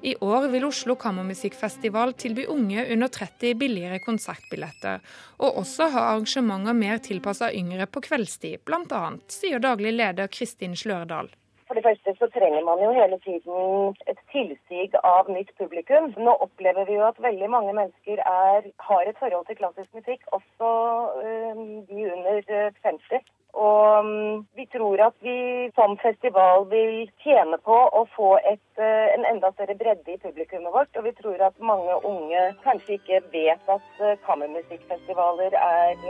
I 0.03 0.11
år 0.27 0.49
vil 0.51 0.65
Oslo 0.67 0.97
kammermusikkfestival 0.99 2.11
tilby 2.19 2.43
unge 2.51 2.83
under 2.97 3.13
30 3.15 3.55
billigere 3.61 4.01
konsertbilletter, 4.03 4.99
og 5.39 5.61
også 5.63 5.87
ha 5.93 6.03
arrangementer 6.09 6.75
mer 6.75 6.99
tilpassa 7.05 7.53
yngre 7.55 7.87
på 7.87 8.03
kveldstid, 8.09 8.65
bl.a., 8.67 9.05
sier 9.31 9.63
daglig 9.63 9.95
leder 9.95 10.27
Kristin 10.27 10.75
Slørdal. 10.75 11.31
For 11.67 11.73
det 11.73 11.83
første 11.83 12.13
så 12.19 12.27
trenger 12.37 12.61
man 12.69 12.81
jo 12.83 12.91
hele 12.93 13.17
tiden 13.25 13.95
et 14.11 14.19
tilsig 14.33 14.89
av 15.03 15.29
nytt 15.35 15.49
publikum. 15.61 16.11
Nå 16.25 16.33
opplever 16.45 16.85
vi 16.85 16.97
jo 16.99 17.05
at 17.07 17.21
veldig 17.27 17.49
mange 17.49 17.73
mennesker 17.73 18.21
er, 18.21 18.67
har 18.89 19.07
et 19.09 19.17
forhold 19.21 19.47
til 19.47 19.57
klassisk 19.61 19.93
musikk, 19.97 20.27
også 20.37 20.69
øh, 21.23 21.63
de 21.89 22.03
under 22.13 22.69
50. 22.83 23.31
Og 23.65 24.05
mm, 24.05 24.45
vi 24.55 24.65
tror 24.75 25.01
at 25.07 25.17
vi 25.27 25.37
som 25.77 25.97
festival 26.03 26.67
vil 26.69 27.09
tjene 27.23 27.57
på 27.69 27.77
å 28.01 28.03
få 28.17 28.29
et, 28.51 28.69
eh, 28.77 29.07
en 29.15 29.25
enda 29.31 29.49
større 29.55 29.77
bredde 29.79 30.13
i 30.13 30.21
publikummet 30.25 30.75
vårt. 30.75 30.93
Og 30.97 31.07
vi 31.07 31.15
tror 31.21 31.41
at 31.47 31.57
mange 31.71 31.95
unge 32.11 32.43
kanskje 32.67 32.99
ikke 32.99 33.23
vet 33.33 33.73
at 33.77 34.03
eh, 34.03 34.19
kammermusikkfestivaler 34.27 35.57
er, 35.61 36.05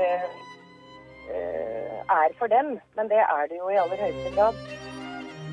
er 2.19 2.35
for 2.39 2.51
dem, 2.51 2.75
men 2.97 3.07
det 3.13 3.23
er 3.23 3.47
det 3.49 3.61
jo 3.61 3.71
i 3.71 3.79
aller 3.85 4.03
høyeste 4.03 4.35
grad. 4.35 4.94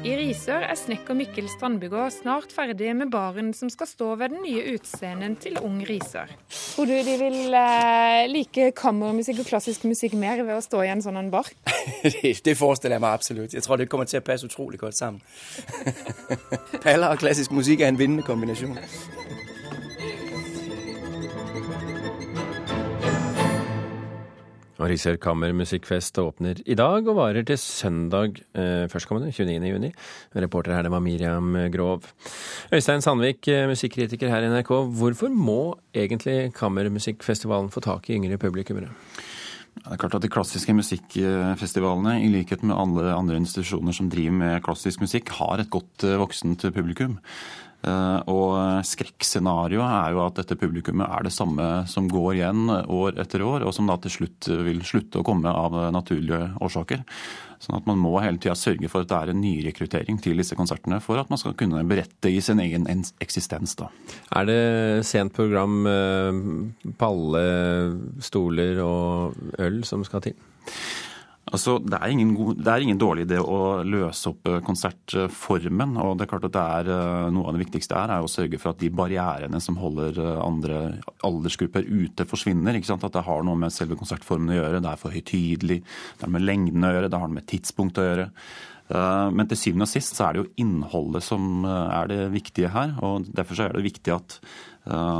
I 0.02 0.16
Risør 0.18 0.64
er 0.66 0.74
snekker 0.74 1.14
Mikkel 1.14 1.46
Strandbygård 1.46 2.10
snart 2.10 2.50
ferdig 2.50 2.88
med 2.98 3.12
baren 3.12 3.52
som 3.54 3.68
skal 3.70 3.86
stå 3.86 4.08
ved 4.18 4.32
den 4.32 4.40
nye 4.42 4.72
utscenen 4.72 5.36
til 5.38 5.60
Ung 5.62 5.76
Risør. 5.86 6.32
Tror 6.50 6.90
du 6.90 6.96
de 7.06 7.14
vil 7.20 7.54
eh, 7.54 8.24
like 8.26 8.72
kammermusikk 8.74 9.44
og 9.44 9.46
klassisk 9.52 9.86
musikk 9.86 10.16
mer 10.18 10.42
ved 10.42 10.56
å 10.56 10.64
stå 10.64 10.82
i 10.82 10.90
en 10.90 11.04
sånn 11.06 11.30
bar? 11.30 11.46
det 12.48 12.56
forestiller 12.58 12.98
jeg 12.98 13.04
meg 13.06 13.12
absolutt. 13.12 13.54
Jeg 13.54 13.62
tror 13.62 13.78
det 13.78 13.86
kommer 13.94 14.10
til 14.10 14.18
å 14.18 14.26
passe 14.26 14.50
utrolig 14.50 14.82
godt 14.82 14.98
sammen. 14.98 15.22
Paller 16.82 17.14
og 17.14 17.22
klassisk 17.22 17.54
musikk 17.54 17.86
er 17.86 17.94
en 17.94 18.02
vinnende 18.02 18.26
kombinasjon. 18.26 18.74
Risør 24.90 25.18
kammermusikkfest 25.22 26.18
åpner 26.22 26.58
i 26.66 26.76
dag 26.78 27.06
og 27.06 27.18
varer 27.18 27.44
til 27.46 27.58
søndag 27.60 28.40
eh, 28.58 28.88
førstkommende, 28.90 29.30
29.6. 29.34 29.92
Reporter 30.42 30.74
her 30.74 30.86
det 30.86 30.92
var 30.94 31.04
Miriam 31.04 31.54
Grov. 31.74 32.08
Øystein 32.72 33.04
Sandvik, 33.04 33.46
eh, 33.48 33.68
musikkritiker 33.70 34.32
her 34.32 34.42
i 34.42 34.50
NRK. 34.50 34.72
Hvorfor 34.98 35.30
må 35.30 35.76
egentlig 35.94 36.52
kammermusikkfestivalen 36.58 37.70
få 37.70 37.84
tak 37.84 38.10
i 38.10 38.18
yngre 38.18 38.40
publikummere? 38.42 38.90
Det 39.72 39.94
er 39.94 39.96
klart 39.96 40.14
at 40.18 40.22
De 40.22 40.28
klassiske 40.28 40.74
musikkfestivalene, 40.76 42.18
i 42.22 42.28
likhet 42.30 42.62
med 42.62 42.76
alle 42.76 43.14
andre 43.14 43.38
institusjoner 43.40 43.94
som 43.96 44.10
driver 44.12 44.34
med 44.36 44.62
klassisk 44.66 45.00
musikk, 45.00 45.32
har 45.38 45.62
et 45.62 45.70
godt 45.72 46.04
eh, 46.04 46.18
voksent 46.20 46.66
publikum. 46.74 47.20
Eh, 47.82 48.18
og 48.30 48.84
skrekkscenarioet 48.86 49.94
er 49.98 50.14
jo 50.14 50.24
at 50.24 50.36
dette 50.38 50.58
publikummet 50.58 51.08
er 51.08 51.26
det 51.26 51.34
samme 51.34 51.68
som 51.90 52.10
går 52.10 52.36
igjen 52.36 52.66
år 52.70 53.18
etter 53.22 53.42
år, 53.46 53.66
og 53.66 53.74
som 53.74 53.90
da 53.90 53.96
til 54.02 54.16
slutt 54.20 54.50
vil 54.68 54.84
slutte 54.86 55.20
å 55.20 55.26
komme 55.26 55.50
av 55.50 55.74
naturlige 55.94 56.52
årsaker. 56.62 57.02
Sånn 57.62 57.78
at 57.78 57.86
man 57.86 58.00
må 58.02 58.16
hele 58.18 58.40
tida 58.42 58.56
sørge 58.58 58.90
for 58.90 59.04
at 59.04 59.10
det 59.10 59.18
er 59.18 59.30
en 59.30 59.42
nyrekruttering 59.42 60.18
til 60.22 60.40
disse 60.42 60.56
konsertene 60.58 60.98
for 61.02 61.20
at 61.20 61.28
man 61.30 61.38
skal 61.38 61.54
kunne 61.58 61.84
berette 61.86 62.30
i 62.30 62.40
sin 62.42 62.58
egen 62.62 62.88
eksistens. 63.22 63.76
Da. 63.78 63.86
Er 64.34 64.48
det 64.48 64.62
sent 65.06 65.34
program, 65.36 65.86
på 65.86 66.96
palle, 66.98 67.44
stoler 68.18 68.82
og 68.82 69.38
øl 69.62 69.82
som 69.86 70.02
skal 70.06 70.26
til? 70.26 70.34
Altså, 71.50 71.74
det, 71.82 71.98
er 71.98 72.12
ingen, 72.12 72.36
det, 72.54 72.70
er 72.70 72.84
ingen, 72.84 72.98
dårlig 73.00 73.24
idé 73.26 73.40
å 73.42 73.82
løse 73.82 74.30
opp 74.30 74.46
eh, 74.46 74.60
konsertformen. 74.62 75.96
og 75.98 76.14
det 76.16 76.24
er 76.24 76.30
klart 76.30 76.46
at 76.46 76.54
det 76.54 76.62
er, 76.62 76.90
eh, 76.94 77.30
Noe 77.34 77.50
av 77.50 77.56
det 77.56 77.64
viktigste 77.64 77.96
er, 77.98 78.12
er 78.14 78.22
å 78.22 78.30
sørge 78.30 78.60
for 78.62 78.70
at 78.70 78.80
de 78.80 78.92
barrierene 78.94 79.58
som 79.60 79.80
holder 79.82 80.20
eh, 80.22 80.38
andre 80.38 80.78
aldersgrupper 81.26 81.88
ute, 81.88 82.28
forsvinner. 82.30 82.78
ikke 82.78 82.92
sant? 82.92 83.06
At 83.08 83.16
det 83.16 83.24
har 83.26 83.42
noe 83.42 83.58
med 83.58 83.74
selve 83.74 83.98
konsertformen 83.98 84.54
å 84.54 84.60
gjøre. 84.60 84.82
Det 84.84 84.92
er 84.92 85.00
for 85.00 85.16
høytidelig, 85.16 85.80
det 85.82 86.28
har 86.28 86.34
med 86.36 86.46
lengden 86.46 86.86
å 86.86 86.92
gjøre, 86.94 87.10
det 87.10 87.22
har 87.24 87.32
med 87.32 87.48
tidspunkt 87.50 87.98
å 87.98 88.06
gjøre. 88.06 88.28
Men 88.92 89.48
til 89.48 89.56
syvende 89.56 89.86
og 89.86 89.88
sist 89.88 90.18
så 90.18 90.26
er 90.26 90.34
det 90.34 90.42
jo 90.42 90.50
innholdet 90.60 91.24
som 91.24 91.62
er 91.64 92.10
det 92.10 92.18
viktige 92.34 92.68
her. 92.74 92.90
og 93.00 93.30
Derfor 93.32 93.62
er 93.64 93.72
det 93.72 93.86
viktig 93.86 94.12
at 94.12 94.36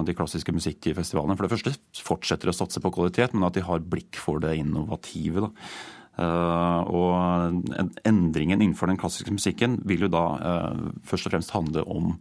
de 0.05 0.17
klassiske 0.19 0.53
musikkfestivalene 0.53 1.39
for 1.39 1.47
det 1.47 1.55
første 1.55 2.03
fortsetter 2.05 2.51
å 2.53 2.57
satse 2.57 2.83
på 2.85 2.93
kvalitet, 2.93 3.33
men 3.33 3.47
at 3.49 3.57
de 3.57 3.65
har 3.65 3.87
blikk 3.87 4.19
for 4.21 4.43
det 4.45 4.59
innovative. 4.61 5.47
da. 5.47 5.51
Eh, 6.21 6.81
og 6.93 7.69
endringen 8.05 8.61
innenfor 8.61 8.91
den 8.91 8.99
klassiske 9.01 9.33
musikken 9.33 9.79
vil 9.89 10.05
jo 10.05 10.11
da 10.13 10.25
eh, 10.37 10.81
først 11.09 11.29
og 11.29 11.33
fremst 11.33 11.55
handle 11.57 11.87
om 11.89 12.17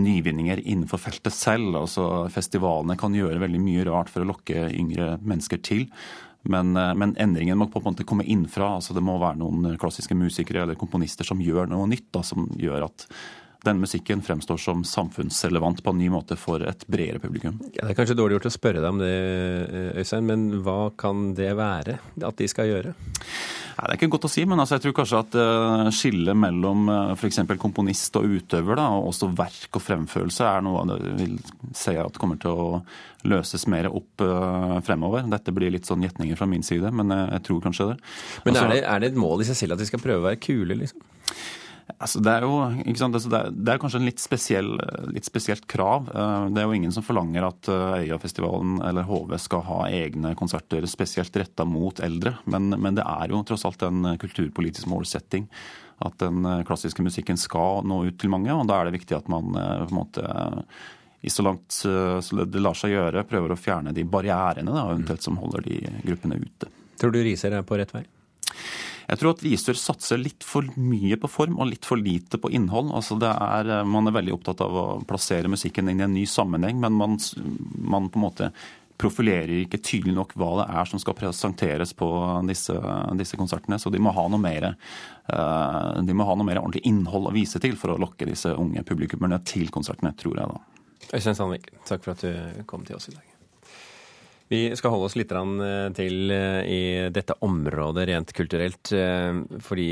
nyvinninger 0.00 0.60
innenfor 0.60 1.00
feltet 1.00 1.34
selv. 1.34 1.72
Altså 1.80 2.26
Festivalene 2.32 2.98
kan 3.00 3.16
gjøre 3.16 3.40
veldig 3.40 3.62
mye 3.62 3.86
rart 3.88 4.12
for 4.12 4.24
å 4.24 4.28
lokke 4.28 4.68
yngre 4.68 5.14
mennesker 5.24 5.62
til. 5.64 5.88
Men, 6.42 6.76
eh, 6.76 6.92
men, 6.94 7.16
endringen 7.20 7.58
må 7.60 7.70
på 7.72 7.80
en 7.80 7.90
måte 7.90 8.06
komme 8.08 8.28
innfra. 8.28 8.76
altså 8.76 8.94
Det 8.94 9.04
må 9.04 9.18
være 9.20 9.40
noen 9.40 9.76
klassiske 9.80 10.16
musikere 10.16 10.64
eller 10.64 10.80
komponister 10.80 11.24
som 11.24 11.40
gjør 11.40 11.68
noe 11.72 11.88
nytt. 11.88 12.10
Da, 12.12 12.24
som 12.26 12.48
gjør 12.60 12.90
at 12.90 13.08
denne 13.64 13.84
musikken 13.84 14.22
fremstår 14.24 14.60
som 14.60 14.84
samfunnsrelevant 14.86 15.82
på 15.84 15.92
en 15.92 16.00
ny 16.00 16.08
måte 16.12 16.36
for 16.40 16.64
et 16.66 16.84
bredere 16.90 17.20
publikum. 17.22 17.58
Ja, 17.74 17.84
det 17.84 17.92
er 17.92 17.98
kanskje 17.98 18.16
dårlig 18.18 18.38
gjort 18.38 18.50
å 18.50 18.54
spørre 18.54 18.82
deg 18.82 18.90
om 18.90 19.00
det, 19.02 19.14
Øystein, 20.00 20.28
men 20.28 20.46
hva 20.64 20.90
kan 21.00 21.32
det 21.38 21.52
være 21.58 21.98
at 22.00 22.40
de 22.40 22.48
skal 22.50 22.70
gjøre? 22.70 22.94
Nei, 23.80 23.86
det 23.86 23.94
er 23.94 23.96
ikke 23.96 24.10
godt 24.12 24.26
å 24.28 24.30
si, 24.32 24.42
men 24.44 24.60
altså, 24.60 24.76
jeg 24.76 24.84
tror 24.84 24.94
kanskje 24.98 25.20
at 25.22 25.36
uh, 25.40 25.86
skillet 25.94 26.36
mellom 26.36 26.90
uh, 26.90 27.12
f.eks. 27.14 27.38
komponist 27.62 28.16
og 28.20 28.26
utøver, 28.28 28.76
da, 28.76 28.90
og 28.96 29.08
også 29.08 29.30
verk 29.38 29.78
og 29.78 29.84
fremførelse, 29.84 30.44
er 30.44 30.66
noe 30.66 30.82
jeg 30.90 31.14
vil 31.20 31.38
se 31.76 31.94
at 32.00 32.18
kommer 32.20 32.40
til 32.40 32.52
å 32.52 32.66
løses 33.30 33.64
mer 33.72 33.88
opp 33.88 34.24
uh, 34.24 34.76
fremover. 34.84 35.24
Dette 35.32 35.54
blir 35.56 35.72
litt 35.72 35.88
sånn 35.88 36.04
gjetninger 36.04 36.36
fra 36.36 36.48
min 36.50 36.66
side, 36.66 36.92
men 36.92 37.12
jeg 37.12 37.46
tror 37.48 37.64
kanskje 37.64 37.88
det. 37.94 37.96
Men 38.44 38.52
altså, 38.52 38.66
er, 38.66 38.74
det, 38.74 38.84
er 38.84 39.00
det 39.00 39.12
et 39.14 39.22
mål 39.24 39.46
i 39.46 39.48
seg 39.48 39.62
selv 39.62 39.78
at 39.78 39.84
de 39.84 39.88
skal 39.88 40.04
prøve 40.04 40.24
å 40.24 40.28
være 40.28 40.42
kule, 40.44 40.76
liksom? 40.82 41.08
Altså, 41.98 42.20
det, 42.22 42.32
er 42.32 42.44
jo, 42.46 42.56
altså, 42.62 43.30
det, 43.30 43.38
er, 43.38 43.50
det, 43.54 43.72
er, 43.72 43.80
kanskje 43.82 44.00
en 44.00 44.06
litt, 44.08 44.22
spesiell, 44.22 44.70
litt 45.10 45.26
spesielt 45.26 45.66
krav. 45.70 46.10
Eh, 46.12 46.46
det 46.54 46.62
er 46.62 46.68
jo 46.68 46.76
ingen 46.76 46.94
som 46.94 47.04
forlanger 47.06 47.46
at 47.48 47.70
eh, 47.72 48.06
Øyafestivalen 48.06 48.78
eller 48.86 49.08
HV 49.08 49.34
skal 49.42 49.64
ha 49.68 49.80
egne 49.88 50.34
konserter 50.38 50.86
spesielt 50.90 51.36
retta 51.40 51.66
mot 51.68 52.02
eldre. 52.04 52.36
Men, 52.50 52.70
men, 52.76 52.98
det 52.98 53.06
er 53.06 53.32
jo 53.32 53.42
tross 53.48 53.66
alt 53.68 53.84
en 53.86 54.14
kulturpolitisk 54.20 54.90
målsetting 54.92 55.48
at 56.00 56.16
den 56.22 56.46
klassiske 56.64 57.04
musikken 57.04 57.36
skal 57.36 57.84
nå 57.84 58.04
ut 58.08 58.16
til 58.20 58.32
mange. 58.32 58.54
Og 58.54 58.64
da 58.68 58.78
er 58.78 58.88
det 58.88 59.00
viktig 59.00 59.18
at 59.18 59.28
man 59.32 59.52
eh, 59.56 59.84
på 59.84 59.90
en 59.90 60.00
måte 60.00 60.26
i 61.20 61.28
så 61.28 61.44
langt 61.44 61.74
så 61.76 62.44
det 62.48 62.62
lar 62.64 62.72
seg 62.78 62.94
gjøre, 62.94 63.26
prøver 63.28 63.52
å 63.52 63.58
fjerne 63.60 63.92
de 63.92 64.06
barrierene 64.08 64.72
da, 64.72 64.86
eventuelt 64.88 65.20
som 65.20 65.36
holder 65.36 65.66
de 65.66 65.82
gruppene 66.06 66.38
ute. 66.40 66.70
Tror 66.96 67.12
du 67.12 67.20
Riser 67.20 67.52
er 67.52 67.66
på 67.68 67.76
rett 67.76 67.92
vei? 67.92 68.06
Jeg 69.10 69.18
tror 69.18 69.34
at 69.34 69.40
Risør 69.42 69.78
satser 69.78 70.20
litt 70.22 70.44
for 70.46 70.66
mye 70.78 71.16
på 71.18 71.28
form 71.30 71.56
og 71.58 71.72
litt 71.72 71.86
for 71.88 71.98
lite 71.98 72.38
på 72.38 72.52
innhold. 72.54 72.92
Altså 72.94 73.16
er, 73.26 73.72
man 73.82 74.06
er 74.06 74.14
veldig 74.14 74.36
opptatt 74.36 74.62
av 74.62 74.76
å 74.76 74.84
plassere 75.06 75.50
musikken 75.50 75.90
inn 75.90 76.02
i 76.02 76.06
en 76.06 76.14
ny 76.14 76.22
sammenheng, 76.30 76.78
men 76.78 76.94
man, 76.94 77.16
man 77.74 78.06
på 78.06 78.20
en 78.20 78.26
måte 78.28 78.50
profilerer 79.00 79.64
ikke 79.64 79.80
tydelig 79.82 80.14
nok 80.14 80.34
hva 80.38 80.50
det 80.60 80.66
er 80.76 80.90
som 80.90 81.00
skal 81.02 81.16
presenteres 81.18 81.94
på 81.96 82.10
disse, 82.46 82.76
disse 83.18 83.38
konsertene. 83.40 83.80
Så 83.80 83.90
de 83.90 84.02
må 84.02 84.12
ha 84.14 84.26
noe 84.30 84.42
mer 84.42 84.68
eh, 84.70 85.90
de 86.06 86.16
må 86.16 86.28
ha 86.28 86.36
noe 86.36 86.46
mer 86.46 86.60
ordentlig 86.62 86.84
innhold 86.90 87.30
å 87.30 87.34
vise 87.34 87.62
til 87.62 87.78
for 87.80 87.94
å 87.94 87.98
lokke 88.02 88.28
disse 88.28 88.52
unge 88.52 88.84
publikummerne 88.86 89.40
til 89.48 89.72
konsertene, 89.74 90.14
tror 90.20 90.38
jeg 90.38 90.54
da. 90.54 90.62
Øystein 91.10 91.34
Sandvik, 91.34 91.72
takk 91.88 92.06
for 92.06 92.14
at 92.14 92.22
du 92.22 92.64
kom 92.70 92.86
til 92.86 93.00
oss 93.00 93.10
i 93.10 93.16
dag. 93.16 93.29
Vi 94.50 94.64
skal 94.74 94.90
holde 94.90 95.06
oss 95.06 95.14
litt 95.14 95.30
eh, 95.30 95.90
til 95.94 96.32
eh, 96.34 96.60
i 96.66 96.80
dette 97.14 97.36
området 97.46 98.08
rent 98.10 98.32
kulturelt. 98.34 98.90
Eh, 98.90 99.42
fordi 99.62 99.86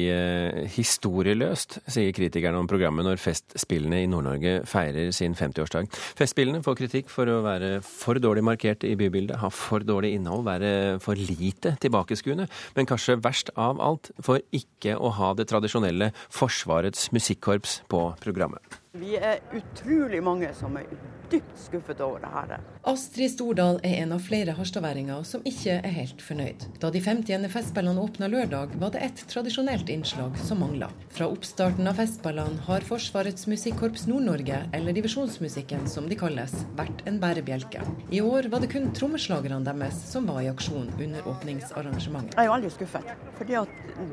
historieløst, 0.75 1.79
sier 1.87 2.11
kritikerne 2.17 2.59
om 2.59 2.67
programmet 2.71 3.07
når 3.07 3.23
Festspillene 3.23 4.03
i 4.03 4.09
Nord-Norge 4.11 4.65
feirer 4.67 5.13
sin 5.15 5.37
50-årsdag. 5.39 5.87
Festspillene 6.19 6.65
får 6.67 6.81
kritikk 6.81 7.13
for 7.13 7.31
å 7.31 7.39
være 7.47 7.79
for 7.87 8.19
dårlig 8.19 8.43
markert 8.49 8.87
i 8.89 8.97
bybildet, 8.99 9.39
ha 9.39 9.53
for 9.55 9.87
dårlig 9.87 10.17
innhold, 10.17 10.43
være 10.49 10.73
for 11.05 11.15
lite 11.15 11.77
tilbakeskuende. 11.85 12.49
Men 12.75 12.91
kanskje 12.91 13.21
verst 13.23 13.55
av 13.55 13.79
alt, 13.79 14.11
for 14.19 14.43
ikke 14.51 14.99
å 14.99 15.15
ha 15.21 15.31
det 15.39 15.47
tradisjonelle 15.53 16.11
Forsvarets 16.35 17.13
musikkorps 17.15 17.83
på 17.93 18.09
programmet. 18.25 18.83
Vi 18.97 19.19
er 19.21 19.43
utrolig 19.53 20.23
mange 20.25 20.49
som 20.57 20.77
er 20.81 20.87
dypt 21.29 21.59
skuffet 21.61 21.99
over 22.01 22.23
det 22.23 22.29
her. 22.33 22.53
Astrid 22.89 23.29
Stordal 23.35 23.77
er 23.85 23.99
en 24.01 24.15
av 24.17 24.23
flere 24.25 24.55
harstadværinger 24.57 25.27
som 25.29 25.43
ikke 25.45 25.75
er 25.85 25.93
helt 25.93 26.23
fornøyd. 26.25 26.65
Da 26.81 26.89
de 26.95 27.03
50. 27.05 27.45
Festspillene 27.53 28.01
åpna 28.01 28.31
lørdag, 28.33 28.73
var 28.81 28.95
det 28.95 29.03
et 29.05 29.21
tradisjonelt 29.29 29.93
innslag 29.93 30.39
som 30.41 30.63
mangla. 30.65 30.89
Fra 31.13 31.29
oppstarten 31.29 31.91
av 31.91 32.01
Festspillene 32.01 32.65
har 32.65 32.87
Forsvarets 32.89 33.45
musikkorps 33.51 34.07
Nord-Norge, 34.09 34.63
eller 34.73 34.97
Divisjonsmusikken 34.97 35.85
som 35.93 36.09
de 36.09 36.17
kalles, 36.17 36.55
vært 36.81 37.05
en 37.05 37.21
bærebjelke. 37.21 37.85
I 38.09 38.23
år 38.25 38.49
var 38.49 38.65
det 38.65 38.73
kun 38.73 38.89
trommeslagerne 38.97 39.61
deres 39.69 40.01
som 40.09 40.33
var 40.33 40.41
i 40.47 40.49
aksjon 40.49 40.89
under 40.97 41.29
åpningsarrangementet. 41.29 42.39
Jeg 42.41 42.49
er 42.49 42.55
veldig 42.55 42.73
skuffet, 42.73 43.13
fordi 43.37 43.61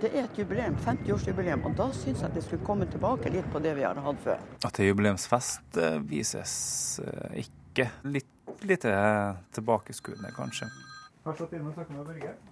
det 0.03 0.11
er 0.11 0.25
et 0.25 0.43
jubileum, 0.43 0.75
50-årsjubileum, 0.83 1.63
og 1.71 1.79
da 1.79 1.87
syns 1.95 2.27
jeg 2.27 2.35
det 2.35 2.43
skulle 2.43 2.67
komme 2.67 2.91
tilbake 2.91 3.31
litt 3.31 3.47
på 3.55 3.63
det 3.63 3.77
vi 3.79 3.87
har 3.87 4.03
hatt 4.03 4.23
før. 4.27 4.43
At 4.65 4.77
det 4.77 4.85
er 4.85 4.91
jubileumsfest 4.93 5.77
eh, 5.81 5.99
vises 6.09 6.55
Eh, 6.99 7.45
ikke. 7.45 7.89
Litt 8.03 8.31
lite 8.61 8.91
tilbakeskuende, 9.51 10.31
kanskje. 10.35 10.67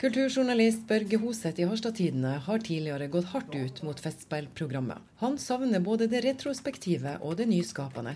Kulturjournalist 0.02 0.88
Børge 0.89 1.17
Hoseth 1.21 1.62
i 1.62 1.67
Harstad-tidene 1.69 2.32
har 2.47 2.63
tidligere 2.65 3.08
gått 3.13 3.30
hardt 3.30 3.54
ut 3.56 3.82
mot 3.86 3.99
Festspillprogrammet. 4.02 4.97
Han 5.21 5.38
savner 5.38 5.80
både 5.80 6.08
det 6.10 6.23
retrospektive 6.26 7.19
og 7.21 7.38
det 7.38 7.47
nyskapende. 7.52 8.15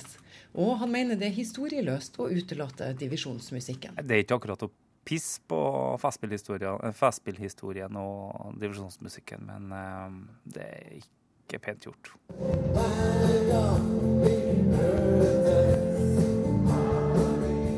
Og 0.58 0.80
han 0.82 0.92
mener 0.92 1.20
det 1.20 1.30
er 1.30 1.38
historieløst 1.38 2.18
å 2.20 2.28
utelate 2.34 2.90
divisjonsmusikken. 2.98 4.02
Det 4.02 4.18
er 4.18 4.26
ikke 4.26 4.40
akkurat 4.42 4.66
å 4.66 4.72
pisse 5.08 5.46
på 5.48 5.62
festspillhistorien, 6.02 6.98
festspillhistorien 6.98 8.02
og 8.02 8.58
divisjonsmusikken, 8.60 9.46
men 9.70 10.26
det 10.44 10.66
er 10.66 10.98
ikke 10.98 11.27
pent 11.56 11.88
gjort. 11.88 12.12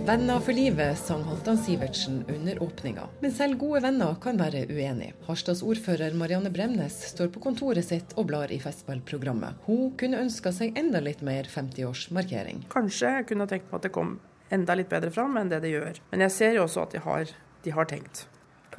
Venner 0.10 0.40
for 0.42 0.58
livet, 0.58 0.98
sang 0.98 1.22
Halvdan 1.22 1.58
Sivertsen 1.62 2.24
under 2.28 2.64
åpninga. 2.64 3.04
Men 3.20 3.32
selv 3.32 3.60
gode 3.62 3.84
venner 3.84 4.16
kan 4.24 4.40
være 4.42 4.64
uenig. 4.66 5.12
Harstads 5.28 5.62
ordfører 5.62 6.18
Marianne 6.18 6.50
Bremnes 6.50 6.96
står 7.12 7.30
på 7.36 7.44
kontoret 7.44 7.86
sitt 7.86 8.16
og 8.18 8.26
blar 8.32 8.50
i 8.50 8.58
festballprogrammet. 8.64 9.62
Hun 9.68 9.94
kunne 10.02 10.24
ønska 10.24 10.50
seg 10.56 10.74
enda 10.82 10.98
litt 11.06 11.22
mer 11.22 11.46
50-årsmarkering. 11.54 12.66
Kanskje 12.74 13.14
jeg 13.20 13.30
kunne 13.30 13.46
tenkt 13.54 13.70
meg 13.70 13.78
at 13.78 13.86
det 13.86 13.94
kom 14.00 14.18
enda 14.50 14.80
litt 14.82 14.90
bedre 14.90 15.14
fram 15.14 15.38
enn 15.38 15.54
det 15.54 15.62
det 15.62 15.76
gjør. 15.76 16.02
Men 16.10 16.26
jeg 16.26 16.38
ser 16.40 16.58
jo 16.58 16.66
også 16.66 16.88
at 16.88 16.98
de 16.98 17.06
har, 17.06 17.38
de 17.70 17.78
har 17.78 17.94
tenkt. 17.94 18.26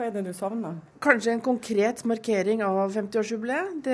Hva 0.00 0.06
er 0.08 0.14
det 0.14 0.30
du 0.30 0.32
savner? 0.32 0.78
Kanskje 1.04 1.34
en 1.34 1.42
konkret 1.44 1.98
markering 2.08 2.62
av 2.64 2.78
50-årsjubileet. 2.94 3.88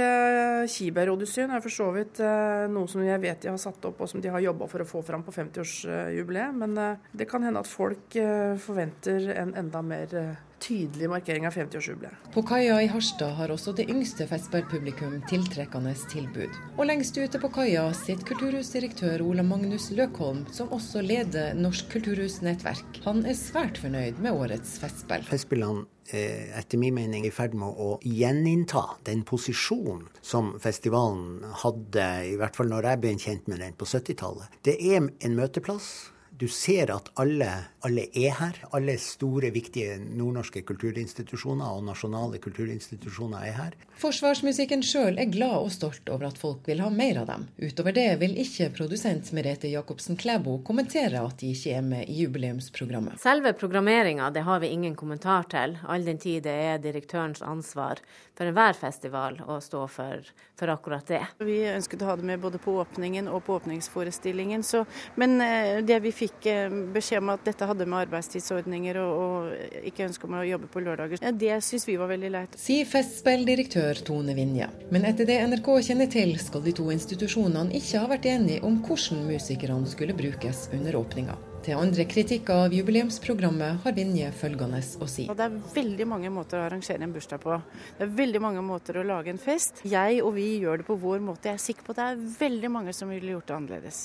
Kiberg-odyssyen 0.71 1.51
er 1.51 1.65
for 1.65 1.75
så 1.75 1.89
vidt 1.97 2.21
eh, 2.23 2.67
noe 2.71 2.87
som 2.87 3.03
jeg 3.03 3.19
vet 3.25 3.43
de 3.43 3.51
har 3.51 3.59
satt 3.59 3.89
opp 3.91 4.05
og 4.05 4.13
som 4.13 4.23
de 4.23 4.31
har 4.31 4.45
jobba 4.45 4.69
for 4.71 4.85
å 4.85 4.87
få 4.87 5.03
fram 5.03 5.25
på 5.27 5.35
50-årsjubileet. 5.35 6.55
Men 6.63 6.79
eh, 6.79 7.09
det 7.11 7.27
kan 7.27 7.43
hende 7.43 7.65
at 7.65 7.67
folk 7.67 8.15
eh, 8.23 8.55
forventer 8.63 9.33
en 9.35 9.51
enda 9.59 9.83
mer 9.83 10.15
tydelig 10.63 11.09
markering 11.11 11.47
av 11.47 11.55
50-årsjubileet. 11.57 12.31
På 12.35 12.43
kaia 12.47 12.79
i 12.83 12.89
Harstad 12.91 13.35
har 13.39 13.53
også 13.53 13.75
det 13.77 13.89
yngste 13.93 14.27
festspillpublikum 14.31 15.19
tiltrekkende 15.31 15.95
tilbud. 16.11 16.55
Og 16.77 16.87
lengst 16.89 17.19
ute 17.19 17.41
på 17.43 17.51
kaia 17.55 17.87
sitter 17.97 18.27
kulturhusdirektør 18.31 19.25
Ola 19.27 19.45
Magnus 19.47 19.91
Løkholm, 19.97 20.45
som 20.53 20.73
også 20.75 21.05
leder 21.05 21.55
Norsk 21.59 21.91
kulturhusnettverk. 21.93 23.03
Han 23.07 23.25
er 23.27 23.39
svært 23.39 23.81
fornøyd 23.83 24.23
med 24.23 24.35
årets 24.37 24.79
festspill. 24.83 25.27
Festspillene 25.29 25.87
etter 26.07 26.79
min 26.79 26.95
mening 26.95 27.25
i 27.27 27.33
ferd 27.35 27.55
med 27.59 27.79
å 27.83 27.97
gjeninnta 28.07 28.83
den 29.09 29.25
posisjonen 29.27 30.07
som 30.23 30.53
festivalen 30.63 31.43
hadde, 31.65 32.07
i 32.31 32.37
hvert 32.39 32.55
fall 32.59 32.71
når 32.71 32.93
jeg 32.93 33.03
ble 33.03 33.15
kjent 33.19 33.49
med 33.51 33.63
den 33.65 33.75
på 33.79 33.89
70-tallet. 33.91 34.61
Det 34.63 34.77
er 34.79 35.01
en 35.03 35.39
møteplass 35.39 36.13
du 36.39 36.49
ser 36.53 36.91
at 36.93 37.09
alle, 37.21 37.49
alle, 37.87 38.07
er 38.13 38.35
her. 38.39 38.59
Alle 38.77 38.97
store, 39.01 39.51
viktige 39.55 39.97
nordnorske 40.01 40.61
kulturinstitusjoner 40.69 41.79
og 41.79 41.87
nasjonale 41.87 42.41
kulturinstitusjoner 42.45 43.47
er 43.49 43.57
her. 43.57 43.77
Forsvarsmusikken 43.97 44.85
sjøl 44.85 45.17
er 45.23 45.31
glad 45.33 45.57
og 45.57 45.73
stolt 45.73 46.11
over 46.13 46.29
at 46.29 46.41
folk 46.41 46.69
vil 46.69 46.83
ha 46.85 46.91
mer 46.93 47.23
av 47.23 47.31
dem. 47.31 47.47
Utover 47.63 47.97
det 47.97 48.09
vil 48.21 48.37
ikke 48.43 48.69
produsent 48.77 49.33
Merete 49.37 49.71
Jacobsen 49.73 50.19
Klæbo 50.21 50.59
kommentere 50.67 51.25
at 51.25 51.41
de 51.41 51.55
ikke 51.55 51.79
er 51.79 51.87
med 51.87 52.13
i 52.13 52.19
jubileumsprogrammet. 52.21 53.17
Selve 53.23 53.55
programmeringa 53.57 54.29
har 54.47 54.61
vi 54.61 54.73
ingen 54.75 54.95
kommentar 54.95 55.49
til, 55.51 55.79
all 55.89 56.05
den 56.05 56.21
tid 56.21 56.45
det 56.45 56.53
er 56.53 56.83
direktørens 56.83 57.41
ansvar 57.43 58.03
for 58.37 58.47
enhver 58.47 58.77
festival 58.79 59.41
å 59.47 59.59
stå 59.65 59.87
for, 59.91 60.31
for, 60.59 60.75
akkurat 60.77 61.09
det. 61.09 61.23
Vi 61.43 61.63
ønsket 61.73 62.05
å 62.05 62.13
ha 62.13 62.17
det 62.21 62.29
med 62.29 62.43
både 62.43 62.61
på 62.63 62.77
åpningen 62.83 63.31
og 63.33 63.43
på 63.47 63.57
åpningsforestillingen, 63.59 64.63
så, 64.67 64.85
men 65.17 65.39
det 65.87 66.01
vi 66.05 66.13
fikk 66.15 66.27
fikk 66.27 66.47
eh, 66.47 66.71
beskjed 66.93 67.23
om 67.23 67.31
at 67.35 67.45
dette 67.45 67.67
hadde 67.67 67.87
med 67.87 68.07
arbeidstidsordninger 68.07 68.99
og, 69.01 69.21
og 69.23 69.87
ikke 69.87 70.07
ønske 70.07 70.27
om 70.27 70.39
å 70.39 70.45
jobbe 70.47 70.71
på 70.73 70.83
lørdager. 70.83 71.23
Ja, 71.23 71.33
det 71.33 71.61
syns 71.65 71.87
vi 71.89 71.97
var 71.97 72.11
veldig 72.11 72.31
leit. 72.31 72.57
Sier 72.59 72.87
Festspilldirektør 72.87 74.03
Tone 74.07 74.35
Vinje. 74.37 74.69
Men 74.91 75.07
etter 75.09 75.29
det 75.29 75.41
NRK 75.47 75.73
kjenner 75.91 76.11
til, 76.11 76.37
skal 76.41 76.65
de 76.65 76.75
to 76.77 76.91
institusjonene 76.95 77.75
ikke 77.77 78.03
ha 78.03 78.11
vært 78.11 78.31
enige 78.31 78.65
om 78.67 78.81
hvordan 78.87 79.27
musikerne 79.31 79.87
skulle 79.91 80.17
brukes 80.17 80.69
under 80.77 80.99
åpninga. 81.03 81.37
Til 81.67 81.75
andre 81.75 82.05
kritikker 82.07 82.61
av 82.63 82.75
jubileumsprogrammet 82.77 83.81
har 83.83 83.95
Vinje 83.97 84.29
følgende 84.39 84.79
å 85.03 85.07
si. 85.11 85.25
Det 85.27 85.47
er 85.49 85.55
veldig 85.75 86.05
mange 86.07 86.31
måter 86.31 86.61
å 86.61 86.67
arrangere 86.69 87.03
en 87.03 87.15
bursdag 87.15 87.43
på. 87.43 87.57
Det 87.97 88.07
er 88.07 88.13
veldig 88.21 88.43
mange 88.45 88.63
måter 88.63 89.01
å 89.01 89.03
lage 89.07 89.33
en 89.33 89.41
fest. 89.43 89.81
Jeg 89.83 90.21
og 90.23 90.37
vi 90.37 90.45
gjør 90.63 90.85
det 90.85 90.87
på 90.87 90.95
vår 91.03 91.25
måte. 91.27 91.51
Jeg 91.51 91.59
er 91.59 91.65
sikker 91.65 91.89
på 91.89 91.97
at 91.97 91.99
det 91.99 92.07
er 92.13 92.23
veldig 92.45 92.71
mange 92.71 92.95
som 92.95 93.11
ville 93.11 93.35
gjort 93.35 93.51
det 93.51 93.57
annerledes. 93.57 93.99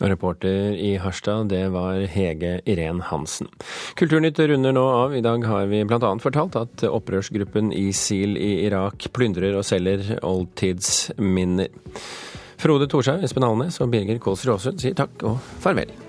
Reporter 0.00 0.72
i 0.80 0.94
Harstad, 1.02 1.52
det 1.52 1.66
var 1.74 2.00
Hege 2.14 2.54
Irén 2.64 3.04
Hansen. 3.10 3.52
Kulturnytt 4.00 4.40
runder 4.40 4.72
nå 4.72 4.88
av. 4.88 5.18
I 5.20 5.24
dag 5.28 5.44
har 5.52 5.68
vi 5.68 5.84
bl.a. 5.84 6.16
fortalt 6.24 6.56
at 6.56 6.88
opprørsgruppen 6.88 7.74
ISIL 7.76 8.40
i 8.40 8.52
Irak 8.64 9.10
plyndrer 9.12 9.60
og 9.60 9.68
selger 9.68 10.16
oldtidsminner. 10.24 11.68
Frode 12.58 12.88
Thorshaug, 12.88 13.20
Espen 13.26 13.44
Alnes 13.44 13.82
og 13.84 13.92
Birger 13.92 14.16
Kåls 14.22 14.48
Råsund 14.48 14.80
sier 14.80 14.96
takk 14.96 15.28
og 15.28 15.42
farvel. 15.60 16.07